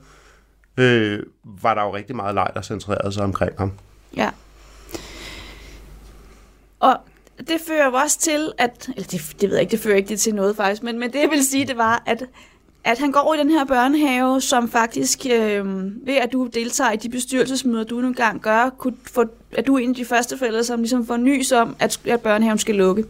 [0.77, 3.73] øh, var der jo rigtig meget leg, der centrerede sig omkring ham.
[4.17, 4.31] Ja.
[6.81, 6.97] Og
[7.39, 10.09] det fører jo også til, at, eller det, det ved jeg ikke, det fører ikke
[10.09, 12.23] det til noget faktisk, men, men det jeg vil sige, det var, at,
[12.85, 15.67] at han går i den her børnehave, som faktisk, øh,
[16.07, 19.75] ved at du deltager i de bestyrelsesmøder, du nogle gang gør, kunne få, at du
[19.75, 22.75] er en af de første forældre, som ligesom får nys om, at, at børnehaven skal
[22.75, 23.05] lukke.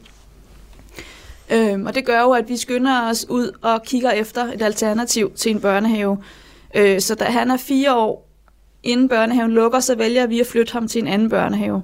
[1.51, 5.33] Øhm, og det gør jo, at vi skynder os ud og kigger efter et alternativ
[5.33, 6.19] til en børnehave.
[6.75, 8.29] Øh, så da han er fire år,
[8.83, 11.83] inden børnehaven lukker, så vælger vi at flytte ham til en anden børnehave.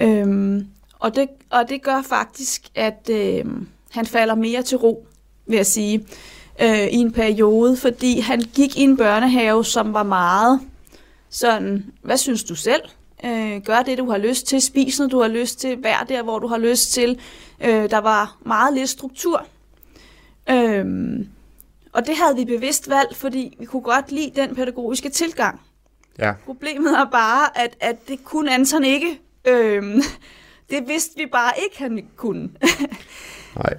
[0.00, 0.66] Øhm,
[0.98, 3.44] og, det, og det gør faktisk, at øh,
[3.90, 5.06] han falder mere til ro,
[5.46, 6.06] vil jeg sige,
[6.62, 10.60] øh, i en periode, fordi han gik i en børnehave, som var meget
[11.30, 12.82] sådan, hvad synes du selv?
[13.24, 16.22] Øh, gør det, du har lyst til, spis noget, du har lyst til, vær der,
[16.22, 17.20] hvor du har lyst til.
[17.60, 19.46] Øh, der var meget lidt struktur.
[20.50, 20.84] Øh,
[21.92, 25.60] og det havde vi bevidst valgt, fordi vi kunne godt lide den pædagogiske tilgang.
[26.18, 26.32] Ja.
[26.44, 29.20] Problemet er bare, at, at det kunne Anton ikke.
[29.44, 29.82] Øh,
[30.70, 32.50] det vidste vi bare ikke, han kunne.
[33.62, 33.76] Nej.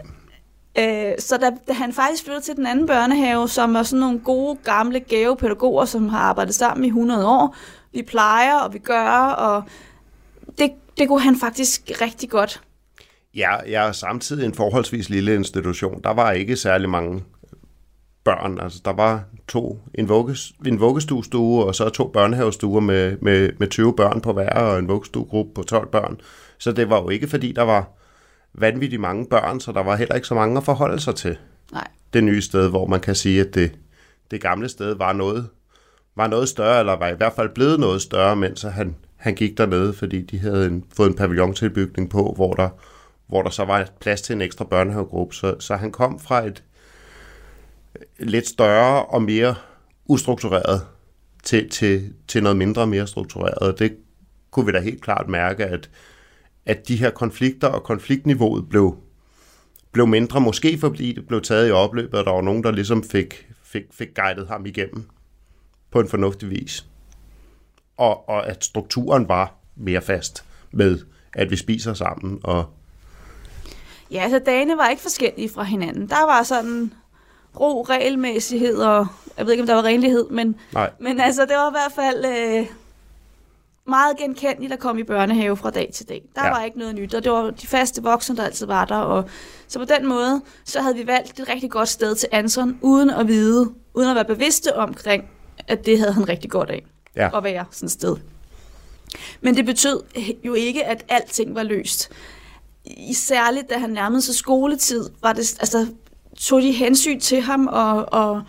[0.79, 4.19] Øh, så da, da han faktisk flyttede til den anden børnehave, som er sådan nogle
[4.19, 7.55] gode, gamle, gave pædagoger, som har arbejdet sammen i 100 år,
[7.93, 9.63] vi plejer, og vi gør, og
[10.57, 12.61] det, det kunne han faktisk rigtig godt.
[13.35, 16.01] Ja, jeg er samtidig en forholdsvis lille institution.
[16.03, 17.23] Der var ikke særlig mange
[18.23, 18.59] børn.
[18.59, 23.67] Altså, der var to, en, vugges, en vuggestuestue, og så to børnehavestuer med, med, med
[23.67, 26.21] 20 børn på hver, og en vuggestuegruppe på 12 børn.
[26.57, 27.96] Så det var jo ikke, fordi der var
[28.57, 31.37] vanvittigt mange børn, så der var heller ikke så mange at forholde sig til.
[31.71, 31.87] Nej.
[32.13, 33.71] Det nye sted, hvor man kan sige, at det,
[34.31, 35.49] det gamle sted var noget,
[36.15, 39.57] var noget større, eller var i hvert fald blevet noget større, mens han, han gik
[39.57, 42.69] dernede, fordi de havde en, fået en pavillontilbygning på, hvor der,
[43.27, 45.35] hvor der så var plads til en ekstra børnehavegruppe.
[45.35, 46.63] Så, så han kom fra et
[48.19, 49.55] lidt større og mere
[50.05, 50.81] ustruktureret
[51.43, 53.57] til, til, til noget mindre og mere struktureret.
[53.57, 53.97] Og det
[54.51, 55.89] kunne vi da helt klart mærke, at,
[56.67, 58.97] at de her konflikter og konfliktniveauet blev,
[59.91, 63.03] blev mindre, måske fordi det blev taget i opløbet, og der var nogen, der ligesom
[63.03, 65.03] fik, fik, fik guidet ham igennem
[65.91, 66.85] på en fornuftig vis.
[67.97, 70.99] Og, og at strukturen var mere fast med,
[71.33, 72.39] at vi spiser sammen.
[72.43, 72.65] Og
[74.11, 76.09] Ja, altså dagene var ikke forskellige fra hinanden.
[76.09, 76.93] Der var sådan
[77.59, 80.91] ro, regelmæssighed, og jeg ved ikke, om der var renlighed, men, Nej.
[80.99, 82.67] men altså, det var i hvert fald øh,
[83.87, 86.21] meget genkendeligt at komme i børnehave fra dag til dag.
[86.35, 86.49] Der Ja.
[86.49, 88.95] var ikke noget nyt, og det var de faste voksne, der altid var der.
[88.95, 89.29] Og,
[89.67, 93.09] så på den måde, så havde vi valgt et rigtig godt sted til Anson, uden
[93.09, 95.23] at vide, uden at være bevidste omkring,
[95.67, 97.37] at det havde han rigtig godt af Ja.
[97.37, 98.15] at være sådan et sted.
[99.41, 100.01] Men det betød
[100.43, 102.09] jo ikke, at alting var løst.
[102.85, 105.87] I særligt, da han nærmede sig skoletid, var det, altså,
[106.39, 108.41] tog de hensyn til ham og, og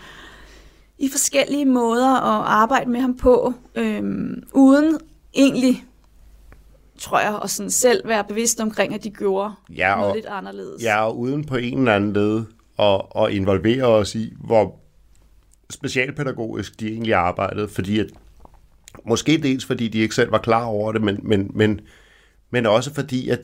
[0.99, 4.99] i forskellige måder at arbejde med ham på, øhm, uden
[5.35, 5.85] egentlig,
[6.99, 10.27] tror jeg, at sådan selv være bevidst omkring, at de gjorde Ja, noget og- lidt
[10.27, 10.83] anderledes.
[10.83, 12.45] Ja, og uden på en eller anden led
[12.79, 14.77] at, at involvere os i, hvor
[15.71, 18.07] specialpædagogisk de egentlig arbejdede, fordi at,
[19.05, 21.81] måske dels fordi de ikke selv var klar over det, men, men, men,
[22.51, 23.41] men også fordi, at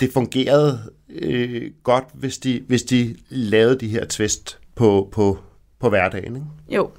[0.00, 5.38] det fungerede øh, godt, hvis de, hvis de lavede de her twist på, på,
[5.78, 6.36] på hverdagen.
[6.36, 6.46] Ikke?
[6.68, 6.90] Jo.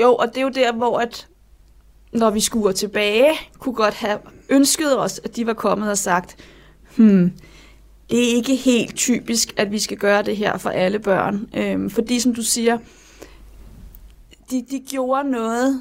[0.00, 1.28] Jo, og det er jo der, hvor at,
[2.12, 6.36] når vi skuer tilbage, kunne godt have ønsket os, at de var kommet og sagt,
[6.96, 7.32] hmm,
[8.10, 11.48] det er ikke helt typisk, at vi skal gøre det her for alle børn.
[11.54, 12.78] Øhm, fordi, som du siger,
[14.50, 15.80] de, de gjorde noget,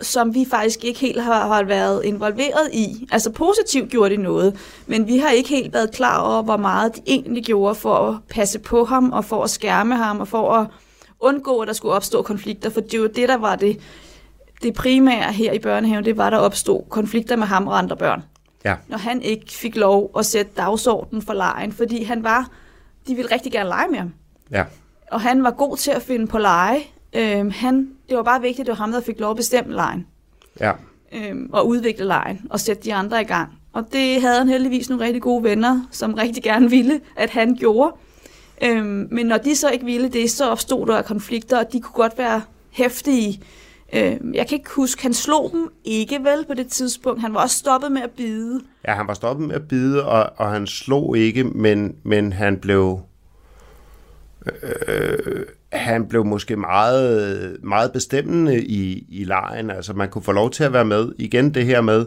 [0.00, 3.08] som vi faktisk ikke helt har, har været involveret i.
[3.12, 6.96] Altså positivt gjorde de noget, men vi har ikke helt været klar over, hvor meget
[6.96, 10.52] de egentlig gjorde for at passe på ham, og for at skærme ham, og for
[10.52, 10.66] at
[11.26, 13.80] undgå, at der skulle opstå konflikter, for det var det, der var det,
[14.62, 18.22] det primære her i børnehaven, det var, der opstod konflikter med ham og andre børn.
[18.64, 18.74] Ja.
[18.88, 22.50] Når han ikke fik lov at sætte dagsordenen for lejen, fordi han var,
[23.06, 24.12] de ville rigtig gerne lege med ham.
[24.50, 24.64] Ja.
[25.12, 26.80] Og han var god til at finde på lege.
[27.12, 29.74] Øhm, han, det var bare vigtigt, at det var ham, der fik lov at bestemme
[29.74, 30.06] lejen.
[30.60, 30.72] Ja.
[31.12, 33.52] Øhm, og udvikle lejen og sætte de andre i gang.
[33.72, 37.54] Og det havde han heldigvis nogle rigtig gode venner, som rigtig gerne ville, at han
[37.54, 37.96] gjorde.
[38.62, 42.02] Øhm, men når de så ikke ville det, så opstod der konflikter, og de kunne
[42.02, 43.42] godt være hæftige.
[43.92, 47.20] Øhm, jeg kan ikke huske, han slog dem ikke vel på det tidspunkt.
[47.20, 48.60] Han var også stoppet med at bide.
[48.88, 52.58] Ja, han var stoppet med at bide, og, og han slog ikke, men, men han
[52.58, 53.00] blev...
[54.62, 59.70] Øh, han blev måske meget, meget bestemmende i, i lejen.
[59.70, 61.12] Altså man kunne få lov til at være med.
[61.18, 62.06] Igen det her med,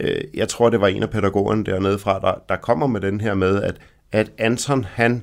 [0.00, 3.20] øh, jeg tror det var en af pædagogerne dernede fra, der, der kommer med den
[3.20, 3.76] her med, at,
[4.12, 5.22] at Anton han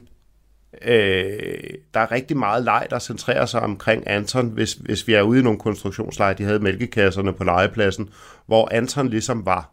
[0.81, 1.59] Øh,
[1.93, 5.39] der er rigtig meget leg, der centrerer sig omkring Anton, hvis, hvis vi er ude
[5.39, 6.33] i nogle konstruktionsleje.
[6.33, 8.09] De havde mælkekasserne på legepladsen,
[8.45, 9.69] hvor Anton ligesom var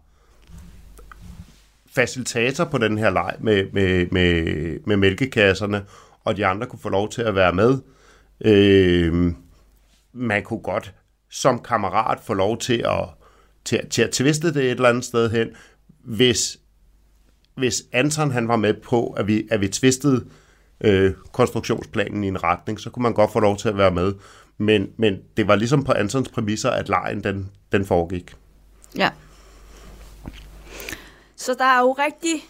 [1.93, 5.85] facilitator på den her leg med, med, med, med mælkekasserne,
[6.25, 7.79] og de andre kunne få lov til at være med.
[8.45, 9.33] Øh,
[10.13, 10.95] man kunne godt
[11.31, 13.09] som kammerat få lov til at,
[13.65, 15.49] til, til at tviste det et eller andet sted hen,
[16.05, 16.59] hvis,
[17.55, 20.25] hvis Anton han var med på, at vi, at vi tvistede
[20.81, 24.15] øh, konstruktionsplanen i en retning, så kunne man godt få lov til at være med.
[24.59, 28.35] Men, men det var ligesom på Antons præmisser, at lejen den, den foregik.
[28.97, 29.11] Ja.
[31.37, 32.49] Så der er jo rigtig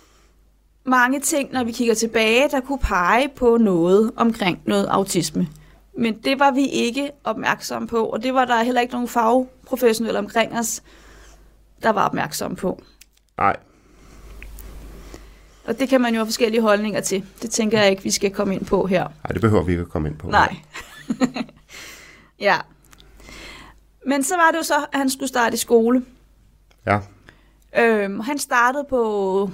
[0.84, 5.48] mange ting, når vi kigger tilbage, der kunne pege på noget omkring noget autisme.
[5.98, 10.18] Men det var vi ikke opmærksomme på, og det var der heller ikke nogen fagprofessionelle
[10.18, 10.82] omkring os,
[11.82, 12.82] der var opmærksomme på.
[13.38, 13.56] Nej.
[15.70, 17.24] Og det kan man jo have forskellige holdninger til.
[17.42, 19.02] Det tænker jeg ikke, vi skal komme ind på her.
[19.02, 20.30] Nej, det behøver vi ikke at komme ind på.
[20.30, 20.56] Nej.
[22.48, 22.56] ja.
[24.06, 26.04] Men så var det jo så, at han skulle starte i skole.
[26.86, 26.98] Ja.
[27.78, 29.50] Øhm, han startede på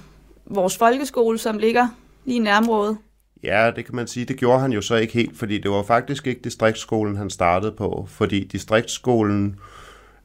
[0.47, 1.89] vores folkeskole, som ligger
[2.25, 2.97] lige i nærområdet.
[3.43, 4.27] Ja, det kan man sige.
[4.27, 7.73] Det gjorde han jo så ikke helt, fordi det var faktisk ikke distriktsskolen, han startede
[7.73, 8.07] på.
[8.09, 9.57] Fordi distriktsskolen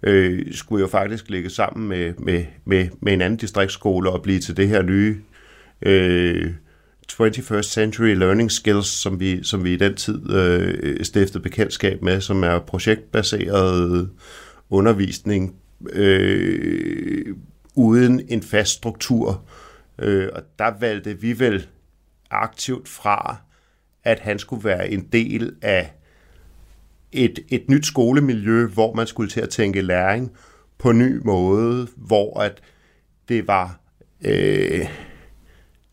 [0.03, 4.39] øh, skulle jo faktisk ligge sammen med, med, med, med en anden distriktsskole og blive
[4.39, 5.21] til det her nye
[5.81, 6.53] øh,
[7.11, 12.21] 21st Century Learning Skills, som vi, som vi i den tid øh, stiftede bekendtskab med,
[12.21, 14.09] som er projektbaseret
[14.69, 15.55] undervisning
[15.89, 17.35] øh,
[17.75, 19.43] uden en fast struktur.
[19.99, 21.67] Øh, og der valgte vi vel
[22.29, 23.37] aktivt fra,
[24.03, 25.93] at han skulle være en del af
[27.11, 30.31] et, et nyt skolemiljø, hvor man skulle til at tænke læring
[30.77, 32.61] på en ny måde, hvor at
[33.29, 33.79] det var
[34.25, 34.87] øh,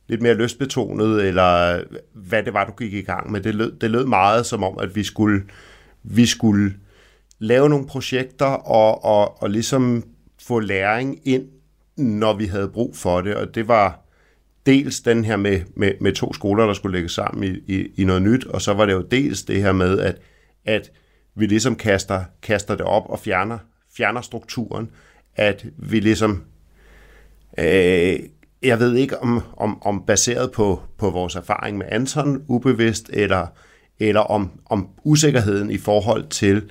[0.09, 3.41] lidt mere lystbetonet, eller hvad det var, du gik i gang med.
[3.41, 5.43] Det lød, det lød meget som om, at vi skulle,
[6.03, 6.75] vi skulle
[7.39, 10.05] lave nogle projekter og, og, og ligesom
[10.43, 11.49] få læring ind,
[11.97, 13.35] når vi havde brug for det.
[13.35, 14.05] Og det var
[14.67, 18.05] dels den her med, med, med to skoler, der skulle lægge sammen i, i, i
[18.05, 20.17] noget nyt, og så var det jo dels det her med, at,
[20.65, 20.91] at
[21.35, 23.59] vi ligesom kaster, kaster det op og fjerner,
[23.97, 24.91] fjerner strukturen,
[25.37, 26.45] at vi ligesom
[27.59, 28.19] øh,
[28.63, 33.47] jeg ved ikke om, om, om baseret på, på vores erfaring med Anton ubevidst, eller,
[33.99, 36.71] eller om, om usikkerheden i forhold til,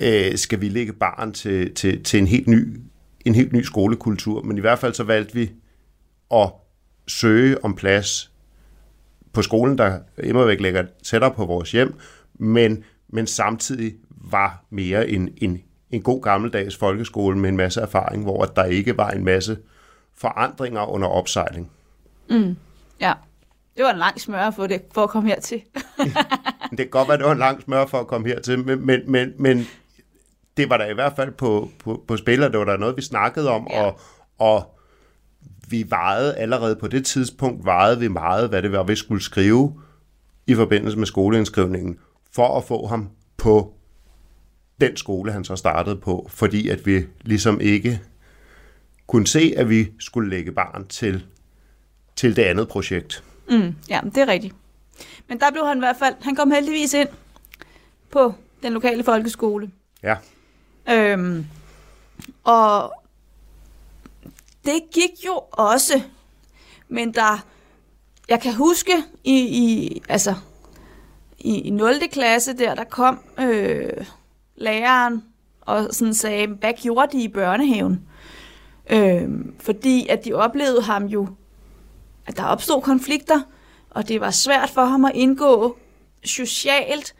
[0.00, 2.80] øh, skal vi lægge barn til, til, til en, helt ny,
[3.24, 4.42] en helt ny skolekultur.
[4.42, 5.52] Men i hvert fald så valgte vi
[6.34, 6.50] at
[7.08, 8.32] søge om plads
[9.32, 11.94] på skolen, der imod væk ligger tættere på vores hjem,
[12.34, 13.94] men, men samtidig
[14.30, 18.96] var mere en, en, en god gammeldags folkeskole med en masse erfaring, hvor der ikke
[18.96, 19.58] var en masse øh,
[20.18, 21.70] forandringer under opsejling.
[22.30, 22.56] Mm.
[23.00, 23.12] Ja,
[23.76, 25.62] det var en lang smør for, det, for at komme hertil.
[26.70, 29.00] det kan godt være, det var en lang smør for at komme hertil, men, men,
[29.10, 29.66] men, men
[30.56, 33.02] det var der i hvert fald på, på, på spiller, det var der noget, vi
[33.02, 33.82] snakkede om, ja.
[33.82, 34.00] og,
[34.38, 34.78] og
[35.68, 39.80] vi vejede allerede på det tidspunkt, vejede vi meget, hvad det var, vi skulle skrive
[40.46, 41.98] i forbindelse med skoleindskrivningen,
[42.32, 43.74] for at få ham på
[44.80, 48.00] den skole, han så startede på, fordi at vi ligesom ikke
[49.06, 51.24] kunne se, at vi skulle lægge barn til,
[52.16, 53.24] til det andet projekt.
[53.48, 54.54] Mm, ja, det er rigtigt.
[55.28, 57.08] Men der blev han i hvert fald, han kom heldigvis ind
[58.10, 59.70] på den lokale folkeskole.
[60.02, 60.16] Ja.
[60.90, 61.46] Øhm,
[62.44, 62.92] og
[64.64, 66.02] det gik jo også,
[66.88, 67.46] men der,
[68.28, 68.92] jeg kan huske
[69.24, 70.34] i, i altså,
[71.38, 71.94] i, i 0.
[72.12, 74.06] klasse der, der kom øh,
[74.56, 75.24] læreren
[75.60, 78.08] og sådan sagde, hvad gjorde de i børnehaven?
[78.90, 79.28] Øh,
[79.60, 81.28] fordi at de oplevede ham jo,
[82.26, 83.40] at der opstod konflikter,
[83.90, 85.76] og det var svært for ham at indgå
[86.24, 87.14] socialt.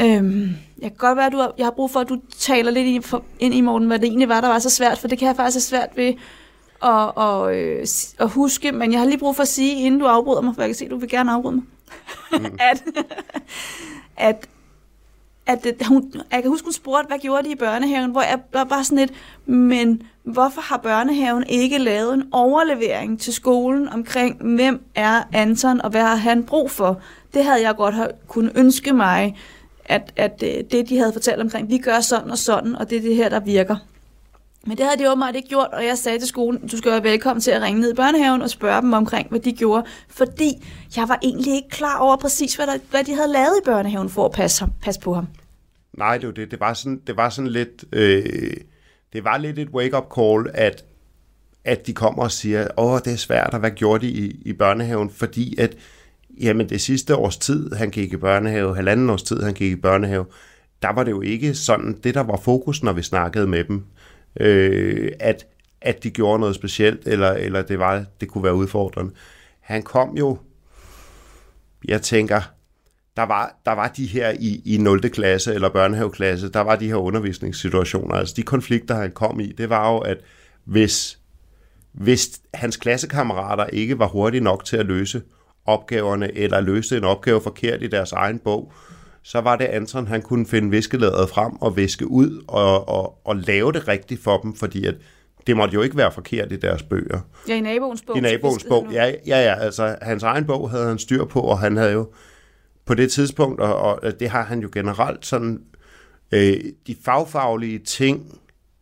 [0.00, 2.70] Øhm, jeg kan godt være, at du har, jeg har brug for, at du taler
[2.70, 3.06] lidt
[3.38, 5.36] ind i, morgen, hvad det egentlig var, der var så svært, for det kan jeg
[5.36, 6.14] faktisk have svært ved
[6.82, 7.86] at, og, øh,
[8.18, 10.62] at huske, men jeg har lige brug for at sige, inden du afbryder mig, for
[10.62, 11.64] jeg kan se, at du vil gerne afbryde mig,
[12.40, 12.58] mm.
[12.70, 12.82] at,
[14.16, 14.48] at
[15.46, 18.64] at hun, jeg kan huske, hun spurgte, hvad gjorde de i børnehaven, hvor jeg var
[18.64, 19.12] bare sådan lidt,
[19.46, 25.90] men hvorfor har børnehaven ikke lavet en overlevering til skolen omkring, hvem er Anton, og
[25.90, 27.00] hvad har han brug for?
[27.34, 27.94] Det havde jeg godt
[28.28, 29.36] kunne ønske mig,
[29.84, 32.98] at, at øh, det, de havde fortalt omkring, vi gør sådan og sådan, og det
[32.98, 33.76] er det her, der virker.
[34.66, 37.02] Men det havde de åbenbart ikke gjort, og jeg sagde til skolen, du skal være
[37.02, 39.84] velkommen til at ringe ned i børnehaven og spørge dem omkring, hvad de gjorde.
[40.08, 43.64] Fordi jeg var egentlig ikke klar over præcis, hvad, der, hvad de havde lavet i
[43.64, 45.26] børnehaven for at passe, ham, passe på ham.
[45.98, 46.50] Nej, det var det.
[46.50, 47.84] Det var sådan, det var sådan lidt...
[47.92, 48.54] Øh,
[49.12, 50.84] det var lidt et wake-up call, at,
[51.64, 54.52] at de kommer og siger, åh, det er svært, og hvad gjorde de i, i
[54.52, 55.10] børnehaven?
[55.10, 55.76] Fordi at,
[56.40, 59.76] jamen det sidste års tid, han gik i børnehave, halvanden års tid, han gik i
[59.76, 60.24] børnehave,
[60.82, 63.84] der var det jo ikke sådan, det der var fokus, når vi snakkede med dem,
[64.40, 65.46] øh, at,
[65.80, 69.12] at de gjorde noget specielt, eller, eller det, var, det kunne være udfordrende.
[69.60, 70.38] Han kom jo,
[71.88, 72.40] jeg tænker,
[73.16, 75.00] der var, der var de her i, i 0.
[75.10, 78.14] klasse eller børnehaveklasse, der var de her undervisningssituationer.
[78.14, 80.18] Altså de konflikter, han kom i, det var jo, at
[80.64, 81.18] hvis,
[81.92, 85.22] hvis hans klassekammerater ikke var hurtige nok til at løse
[85.66, 88.72] opgaverne, eller løste en opgave forkert i deres egen bog,
[89.22, 93.36] så var det Anton, han kunne finde viskeladet frem og viske ud og, og, og
[93.36, 94.94] lave det rigtigt for dem, fordi at
[95.46, 97.20] det måtte jo ikke være forkert i deres bøger.
[97.48, 98.16] Ja, i naboens bog.
[98.16, 101.58] I naboens bog, ja, ja, ja, altså hans egen bog havde han styr på, og
[101.58, 102.08] han havde jo
[102.84, 105.62] på det tidspunkt, og, og det har han jo generelt sådan,
[106.32, 108.38] øh, de fagfaglige ting,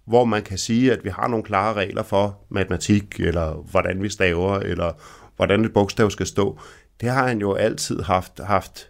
[0.07, 4.09] hvor man kan sige, at vi har nogle klare regler for matematik, eller hvordan vi
[4.09, 4.93] staver, eller
[5.37, 6.59] hvordan et bogstav skal stå,
[7.01, 8.90] det har han jo altid haft, haft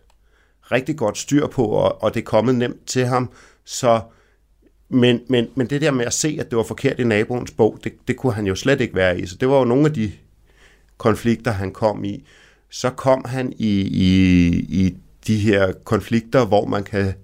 [0.72, 3.30] rigtig godt styr på, og, og det er kommet nemt til ham,
[3.64, 4.00] så
[4.92, 7.78] men, men, men det der med at se, at det var forkert i naboens bog,
[7.84, 9.26] det, det kunne han jo slet ikke være i.
[9.26, 10.12] Så det var jo nogle af de
[10.98, 12.26] konflikter, han kom i.
[12.70, 14.96] Så kom han i, i, i
[15.26, 17.14] de her konflikter, hvor man kan...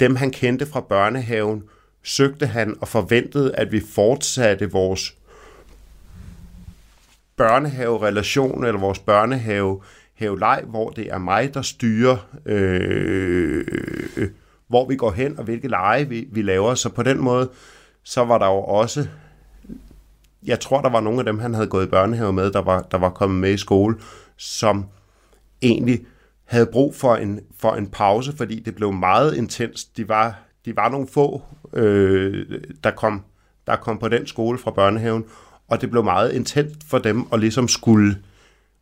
[0.00, 1.62] Dem, han kendte fra børnehaven,
[2.02, 5.16] søgte han og forventede, at vi fortsatte vores
[7.36, 9.80] børnehave-relation, eller vores børnehave
[10.20, 13.64] leg, hvor det er mig, der styrer, øh,
[14.16, 14.28] øh,
[14.68, 16.74] hvor vi går hen, og hvilke lege vi, vi laver.
[16.74, 17.50] Så på den måde,
[18.02, 19.06] så var der jo også,
[20.46, 22.82] jeg tror, der var nogle af dem, han havde gået i børnehave med, der var,
[22.82, 23.96] der var kommet med i skole,
[24.36, 24.86] som
[25.62, 26.00] egentlig
[26.44, 29.96] havde brug for en, for en pause, fordi det blev meget intenst.
[29.96, 31.42] De var, de var nogle få,
[31.72, 33.22] øh, der, kom,
[33.66, 35.24] der kom på den skole fra børnehaven,
[35.68, 38.16] og det blev meget intenst for dem at ligesom skulle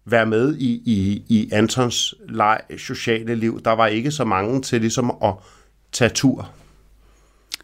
[0.06, 3.62] være med i, i, i Antons leg, sociale liv.
[3.62, 5.34] Der var ikke så mange til ligesom at
[5.92, 6.50] tage tur.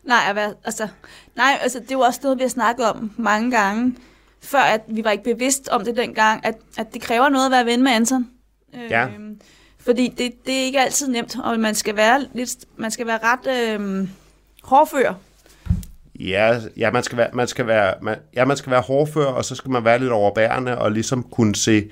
[0.05, 0.88] Nej, altså,
[1.36, 3.97] nej, altså det er jo også noget, vi har snakket om mange gange,
[4.41, 7.51] før at vi var ikke bevidst om det dengang, at, at det kræver noget at
[7.51, 8.28] være ven med Anton.
[8.91, 9.07] Ja.
[9.07, 9.36] Øh,
[9.78, 13.18] fordi det, det er ikke altid nemt, og man skal være, lidt, man skal være
[13.22, 14.09] ret øh,
[14.62, 15.14] hårdfør.
[16.20, 19.45] Ja, ja, man skal være, man skal være, man, ja, man skal være hårdfør, og
[19.45, 21.91] så skal man være lidt overbærende, og ligesom kunne se,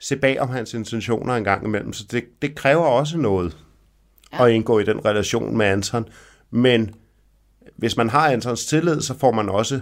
[0.00, 1.92] se bag om hans intentioner en gang imellem.
[1.92, 3.56] Så det, det kræver også noget
[4.32, 4.44] ja.
[4.44, 6.08] at indgå i den relation med Anton.
[6.50, 6.94] Men
[7.76, 9.80] hvis man har Antons tillid, så får man også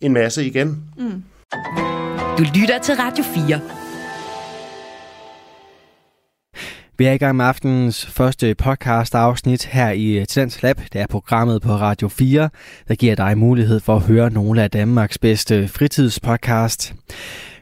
[0.00, 0.84] en masse igen.
[0.96, 1.22] Mm.
[2.38, 3.60] Du lytter til Radio 4.
[6.98, 10.80] Vi er i gang med aftenens første podcast afsnit her i Tidens Lab.
[10.92, 12.50] Det er programmet på Radio 4,
[12.88, 16.94] der giver dig mulighed for at høre nogle af Danmarks bedste fritidspodcast.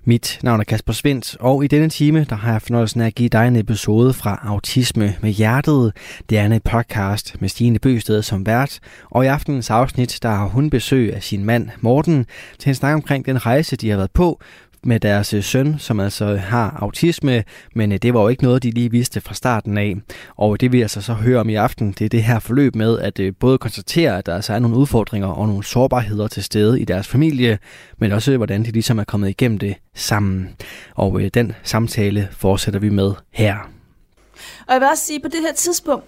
[0.08, 3.14] Mit navn er Kasper Svendt, og i denne time der har jeg fornøjelsen af at
[3.14, 5.92] give dig en episode fra Autisme med Hjertet.
[6.30, 8.78] Det er en podcast med Stine Bøsted som vært,
[9.10, 12.26] og i aftenens afsnit der har hun besøg af sin mand Morten
[12.58, 14.40] til en snak omkring den rejse, de har været på,
[14.84, 18.62] med deres øh, søn, som altså har autisme, men øh, det var jo ikke noget,
[18.62, 19.96] de lige vidste fra starten af.
[20.36, 22.98] Og det vi altså så hører om i aften, det er det her forløb med
[22.98, 26.80] at øh, både konstatere, at der altså er nogle udfordringer og nogle sårbarheder til stede
[26.80, 27.58] i deres familie,
[27.98, 30.48] men også hvordan de ligesom er kommet igennem det sammen.
[30.94, 33.56] Og den samtale fortsætter vi med her.
[34.66, 36.04] Og jeg vil også sige, på det her tidspunkt,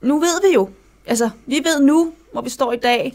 [0.00, 0.70] nu ved vi jo,
[1.06, 3.14] altså vi ved nu, hvor vi står i dag,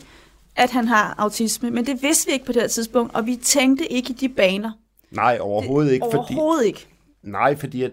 [0.62, 3.36] at han har autisme, men det vidste vi ikke på det her tidspunkt, og vi
[3.36, 4.72] tænkte ikke i de baner.
[5.12, 6.06] Nej, overhovedet ikke.
[6.06, 6.88] Det, overhovedet ikke.
[7.24, 7.92] Nej, fordi at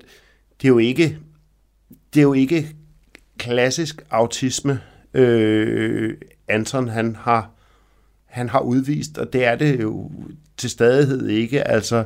[0.62, 1.18] det er jo ikke,
[2.14, 2.68] det er jo ikke
[3.38, 4.80] klassisk autisme,
[5.14, 6.16] øh,
[6.48, 7.50] Anton han har,
[8.26, 10.10] han har udvist, og det er det jo
[10.56, 11.68] til stadighed ikke.
[11.68, 12.04] Altså,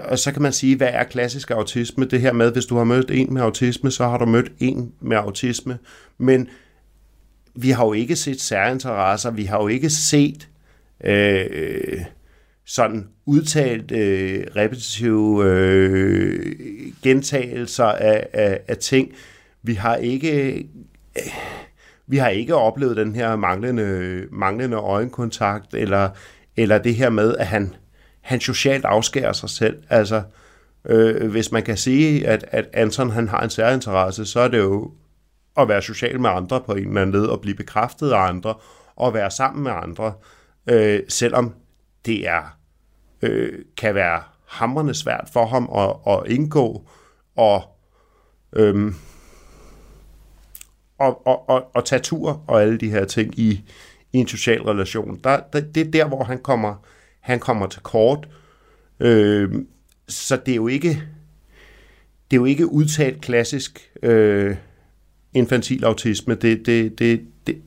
[0.00, 2.04] og så kan man sige, hvad er klassisk autisme?
[2.04, 4.92] Det her med, hvis du har mødt en med autisme, så har du mødt en
[5.00, 5.78] med autisme.
[6.18, 6.48] Men
[7.54, 10.48] vi har jo ikke set særinteresser, vi har jo ikke set
[11.04, 12.00] øh,
[12.64, 16.56] sådan udtalt øh, repetitive øh,
[17.02, 19.12] gentagelser af, af, af ting.
[19.62, 20.52] Vi har ikke...
[21.16, 21.22] Øh,
[22.06, 26.10] vi har ikke oplevet den her manglende, manglende øjenkontakt, eller,
[26.56, 27.74] eller det her med, at han,
[28.20, 29.82] han socialt afskærer sig selv.
[29.90, 30.22] Altså,
[30.84, 34.58] øh, hvis man kan sige, at, at Anton han har en særinteresse, så er det
[34.58, 34.90] jo
[35.56, 38.54] at være social med andre på en eller anden led, og blive bekræftet af andre,
[38.96, 40.12] og være sammen med andre.
[40.66, 41.54] øh, selvom
[42.06, 42.58] det er
[43.22, 46.88] øh, kan være hamrende svært for ham at, at indgå
[47.36, 47.62] og
[48.52, 48.94] øhm,
[50.98, 53.70] og, og, og, og tage tur og alle de her ting i,
[54.12, 55.20] i en social relation.
[55.24, 56.74] Der, der, det er der, hvor han kommer,
[57.20, 58.28] han kommer til kort.
[59.00, 59.54] Øh,
[60.08, 61.02] så det er jo ikke
[62.30, 64.56] det er jo ikke udtalt klassisk øh,
[65.34, 66.34] infantil autisme.
[66.34, 67.62] Det, det, det, det,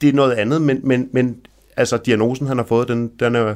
[0.00, 3.54] det er noget andet, men, men, men altså diagnosen, han har fået, den, den er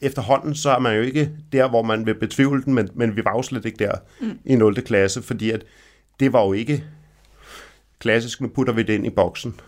[0.00, 3.24] efterhånden, så er man jo ikke der, hvor man vil betvivle den, men, men vi
[3.24, 4.38] var jo slet ikke der mm.
[4.44, 4.74] i 0.
[4.74, 5.64] klasse, fordi at
[6.20, 6.84] det var jo ikke
[7.98, 9.60] klassisk, nu putter vi det ind i boksen.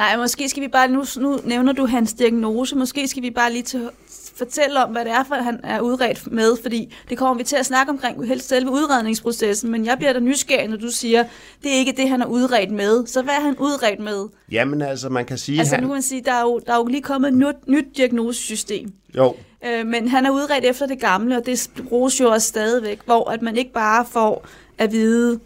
[0.00, 3.52] Nej, måske skal vi bare, nu, nu nævner du hans diagnose, måske skal vi bare
[3.52, 3.90] lige til,
[4.36, 7.56] fortælle om, hvad det er, for han er udredt med, fordi det kommer vi til
[7.56, 11.24] at snakke omkring helst selve udredningsprocessen, men jeg bliver da nysgerrig, når du siger,
[11.62, 13.06] det er ikke det, han er udredt med.
[13.06, 14.28] Så hvad er han udredt med?
[14.50, 15.58] Jamen altså, man kan sige...
[15.58, 15.82] Altså han...
[15.82, 17.86] nu kan man sige, der er jo, der er jo lige kommet et nyt, nyt
[17.96, 18.92] diagnosesystem.
[19.16, 19.34] Jo.
[19.66, 23.30] Øh, men han er udredt efter det gamle, og det bruges jo også stadigvæk, hvor
[23.30, 24.46] at man ikke bare får
[24.78, 25.40] at vide,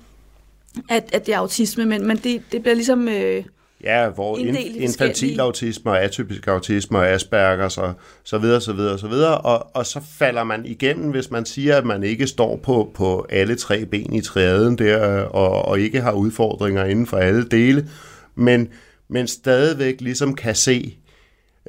[0.88, 3.08] at, at det er autisme, men, men det, det bliver ligesom...
[3.08, 3.44] Øh,
[3.84, 7.92] Ja, hvor infantil autisme og atypisk autisme og Asperger så,
[8.24, 9.38] så videre, så videre, så videre.
[9.38, 13.26] Og, og så falder man igennem, hvis man siger, at man ikke står på, på
[13.30, 17.88] alle tre ben i træden der, og, og ikke har udfordringer inden for alle dele,
[18.34, 18.68] men,
[19.08, 20.98] men stadigvæk ligesom kan se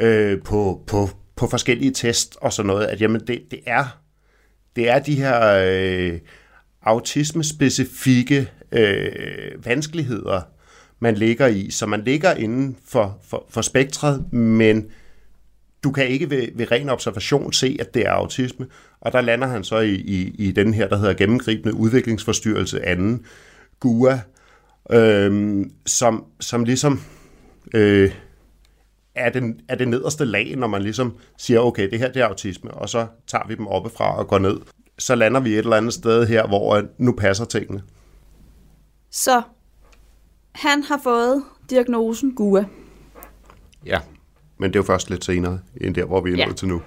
[0.01, 3.85] øh, på, på, på forskellige test og sådan noget, at jamen det, det er
[4.75, 6.19] det er de her øh,
[6.81, 10.41] autisme-specifikke øh, vanskeligheder,
[10.99, 11.71] man ligger i.
[11.71, 14.85] Så man ligger inden for, for, for spektret, men
[15.83, 18.67] du kan ikke ved, ved ren observation se, at det er autisme.
[19.01, 23.25] Og der lander han så i, i, i den her, der hedder gennemgribende udviklingsforstyrrelse anden,
[23.79, 24.19] GUA,
[24.91, 27.01] øhm, som, som ligesom
[27.73, 28.11] øh,
[29.15, 32.25] er, den, er det nederste lag, når man ligesom siger, okay, det her det er
[32.25, 34.57] autisme, og så tager vi dem oppefra og går ned.
[34.99, 37.83] Så lander vi et eller andet sted her, hvor nu passer tingene.
[39.11, 39.41] Så
[40.55, 42.63] han har fået diagnosen GUA.
[43.85, 43.99] Ja,
[44.57, 46.45] men det er jo først lidt senere, end der, hvor vi er ja.
[46.45, 46.81] nået til nu.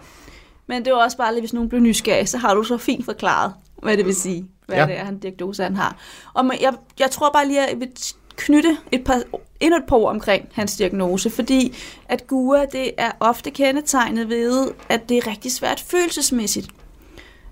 [0.66, 3.04] Men det er også bare lige, hvis nogen bliver nysgerrig, så har du så fint
[3.04, 4.86] forklaret, hvad det vil sige, hvad ja.
[4.86, 5.96] det er, han diagnose han har.
[6.34, 7.88] Og jeg, jeg tror bare lige, at jeg vil
[8.36, 9.22] knytte et par,
[9.60, 11.76] endnu et par ord omkring hans diagnose, fordi
[12.08, 16.68] at GUA, det er ofte kendetegnet ved, at det er rigtig svært følelsesmæssigt.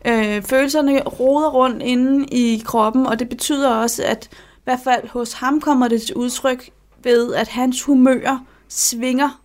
[0.05, 4.29] Øh, følelserne roder rundt inde i kroppen, og det betyder også, at
[4.67, 6.71] hvert fald hos ham kommer det til udtryk
[7.03, 9.41] ved, at hans humør svinger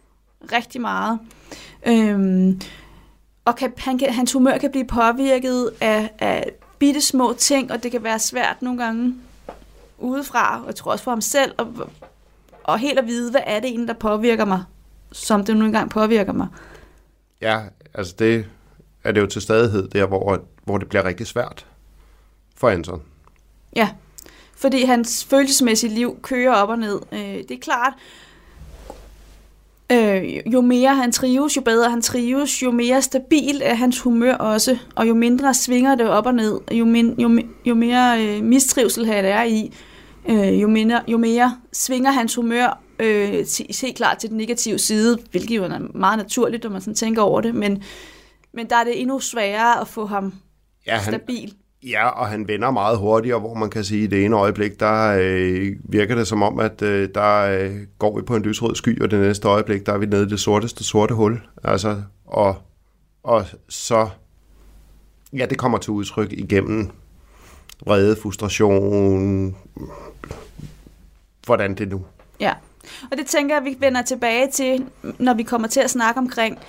[0.52, 1.20] rigtig meget.
[1.88, 2.62] Øhm,
[3.46, 7.84] og kan, han kan, hans humør kan blive påvirket af, af bitte små ting, og
[7.84, 9.16] det kan være svært nogle gange
[9.98, 11.90] udefra, og jeg tror også for ham selv, og,
[12.64, 14.64] og helt at vide, hvad er det egentlig, der påvirker mig,
[15.12, 16.48] som det nu engang påvirker mig.
[17.42, 17.62] Ja,
[17.94, 18.46] altså det
[19.04, 21.66] er det jo til stadighed der, hvor, hvor det bliver rigtig svært
[22.56, 23.02] for Anton.
[23.76, 23.90] Ja,
[24.62, 27.00] fordi hans følelsesmæssige liv kører op og ned.
[27.12, 27.94] Øh, det er klart,
[29.92, 34.34] øh, jo mere han trives, jo bedre han trives, jo mere stabil er hans humør
[34.34, 38.44] også, og jo mindre svinger det op og ned, jo, min, jo, jo mere øh,
[38.44, 39.74] mistrivsel han er i,
[40.30, 44.80] øh, jo, mindre, jo mere svinger hans humør øh, til, helt klart til den negative
[44.80, 47.84] side, hvilket jo er meget naturligt, når man sådan tænker over det, men,
[48.54, 50.34] men der er det endnu sværere at få ham
[50.88, 51.54] ja, han, stabil.
[51.84, 55.18] Ja, og han vender meget hurtigere, hvor man kan sige, at det ene øjeblik, der
[55.22, 59.02] øh, virker det som om, at øh, der øh, går vi på en lysrød sky,
[59.02, 61.42] og det næste øjeblik, der er vi nede i det sorteste sorte hul.
[61.64, 62.56] Altså, og,
[63.24, 64.10] og så,
[65.34, 66.90] ja, det kommer til udtryk igennem
[67.86, 69.56] vrede, frustration,
[71.46, 72.06] hvordan det nu.
[72.40, 72.54] Ja,
[73.12, 74.86] og det tænker jeg, at vi vender tilbage til,
[75.20, 76.60] når vi kommer til at snakke omkring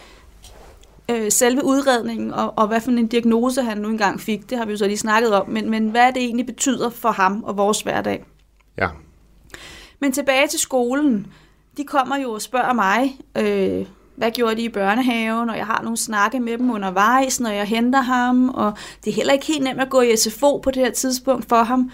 [1.10, 4.64] øh, selve udredningen, og, og hvad for en diagnose han nu engang fik, det har
[4.64, 7.56] vi jo så lige snakket om, men, men hvad det egentlig betyder for ham og
[7.56, 8.24] vores hverdag.
[8.78, 8.88] Ja.
[10.00, 11.26] Men tilbage til skolen.
[11.76, 13.86] De kommer jo og spørger mig, øh,
[14.16, 17.64] hvad gjorde de i børnehaven, og jeg har nogle snakke med dem undervejs, når jeg
[17.64, 18.72] henter ham, og
[19.04, 21.62] det er heller ikke helt nemt at gå i SFO på det her tidspunkt for
[21.62, 21.90] ham.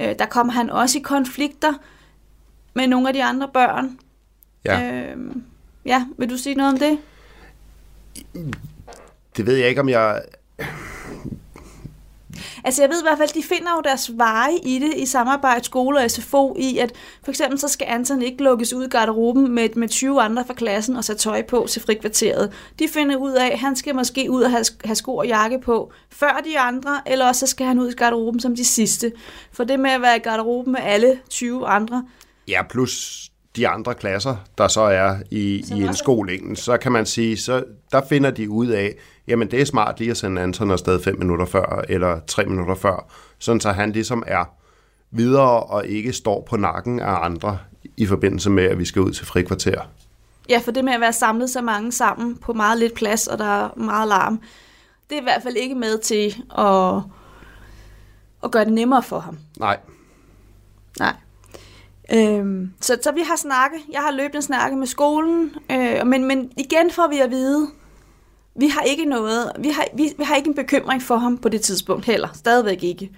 [0.00, 1.72] Øh, der kommer han også i konflikter
[2.74, 3.98] med nogle af de andre børn.
[4.64, 4.92] Ja.
[4.92, 5.16] Øh,
[5.84, 6.98] ja, vil du sige noget om det?
[9.36, 10.22] Det ved jeg ikke, om jeg...
[12.64, 15.64] Altså jeg ved i hvert fald, de finder jo deres veje i det, i samarbejde
[15.64, 16.92] skole og SFO, i at
[17.24, 20.54] for eksempel så skal Anton ikke lukkes ud i garderoben med, med 20 andre fra
[20.54, 22.52] klassen og sætte tøj på til frikvarteret.
[22.78, 25.60] De finder ud af, at han skal måske ud og have, have sko og jakke
[25.60, 29.12] på før de andre, eller også så skal han ud i garderoben som de sidste.
[29.52, 32.04] For det med at være i garderoben med alle 20 andre.
[32.48, 37.06] Ja, plus de andre klasser, der så er i, i en skoling, så kan man
[37.06, 38.94] sige, så der finder de ud af,
[39.26, 42.74] jamen det er smart lige at sende Anton afsted fem minutter før, eller tre minutter
[42.74, 44.44] før, sådan så han ligesom er
[45.10, 47.58] videre og ikke står på nakken af andre
[47.96, 49.80] i forbindelse med, at vi skal ud til frikvarter.
[50.48, 53.38] Ja, for det med at være samlet så mange sammen på meget lidt plads, og
[53.38, 54.40] der er meget larm,
[55.10, 57.02] det er i hvert fald ikke med til at,
[58.44, 59.38] at gøre det nemmere for ham.
[59.58, 59.78] Nej.
[60.98, 61.14] Nej.
[62.14, 66.50] Øhm, så, så vi har snakket, jeg har løbende snakket med skolen, øh, men, men
[66.56, 67.68] igen får vi at vide,
[68.54, 71.48] vi har ikke noget, vi har, vi, vi har ikke en bekymring for ham på
[71.48, 73.10] det tidspunkt heller, stadigvæk ikke.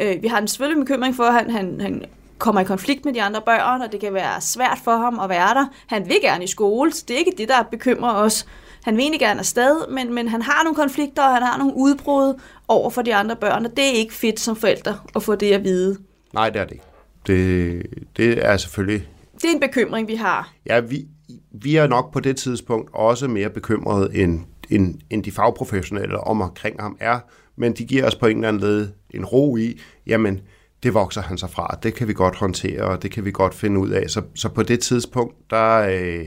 [0.00, 2.04] Øh, vi har en selvfølgelig bekymring for, at han, han, han
[2.38, 5.28] kommer i konflikt med de andre børn, og det kan være svært for ham at
[5.28, 5.66] være der.
[5.86, 8.46] Han vil gerne i skole, så det er ikke det, der bekymrer os.
[8.82, 11.76] Han vil egentlig gerne afsted, men, men han har nogle konflikter, og han har nogle
[11.76, 15.34] udbrud over for de andre børn, og det er ikke fedt som forældre at få
[15.34, 15.98] det at vide.
[16.32, 16.84] Nej, det er det ikke.
[17.28, 19.08] Det, det er selvfølgelig...
[19.34, 20.52] Det er en bekymring, vi har.
[20.66, 21.08] Ja, vi,
[21.52, 26.40] vi er nok på det tidspunkt også mere bekymrede, end, end, end de fagprofessionelle om
[26.40, 27.20] omkring ham er,
[27.56, 30.40] men de giver os på en eller anden led en ro i, jamen,
[30.82, 33.54] det vokser han sig fra, det kan vi godt håndtere, og det kan vi godt
[33.54, 34.10] finde ud af.
[34.10, 36.26] Så, så på det tidspunkt, der, øh,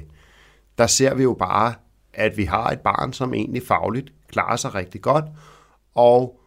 [0.77, 1.73] der ser vi jo bare,
[2.13, 5.25] at vi har et barn, som egentlig fagligt klarer sig rigtig godt,
[5.95, 6.39] og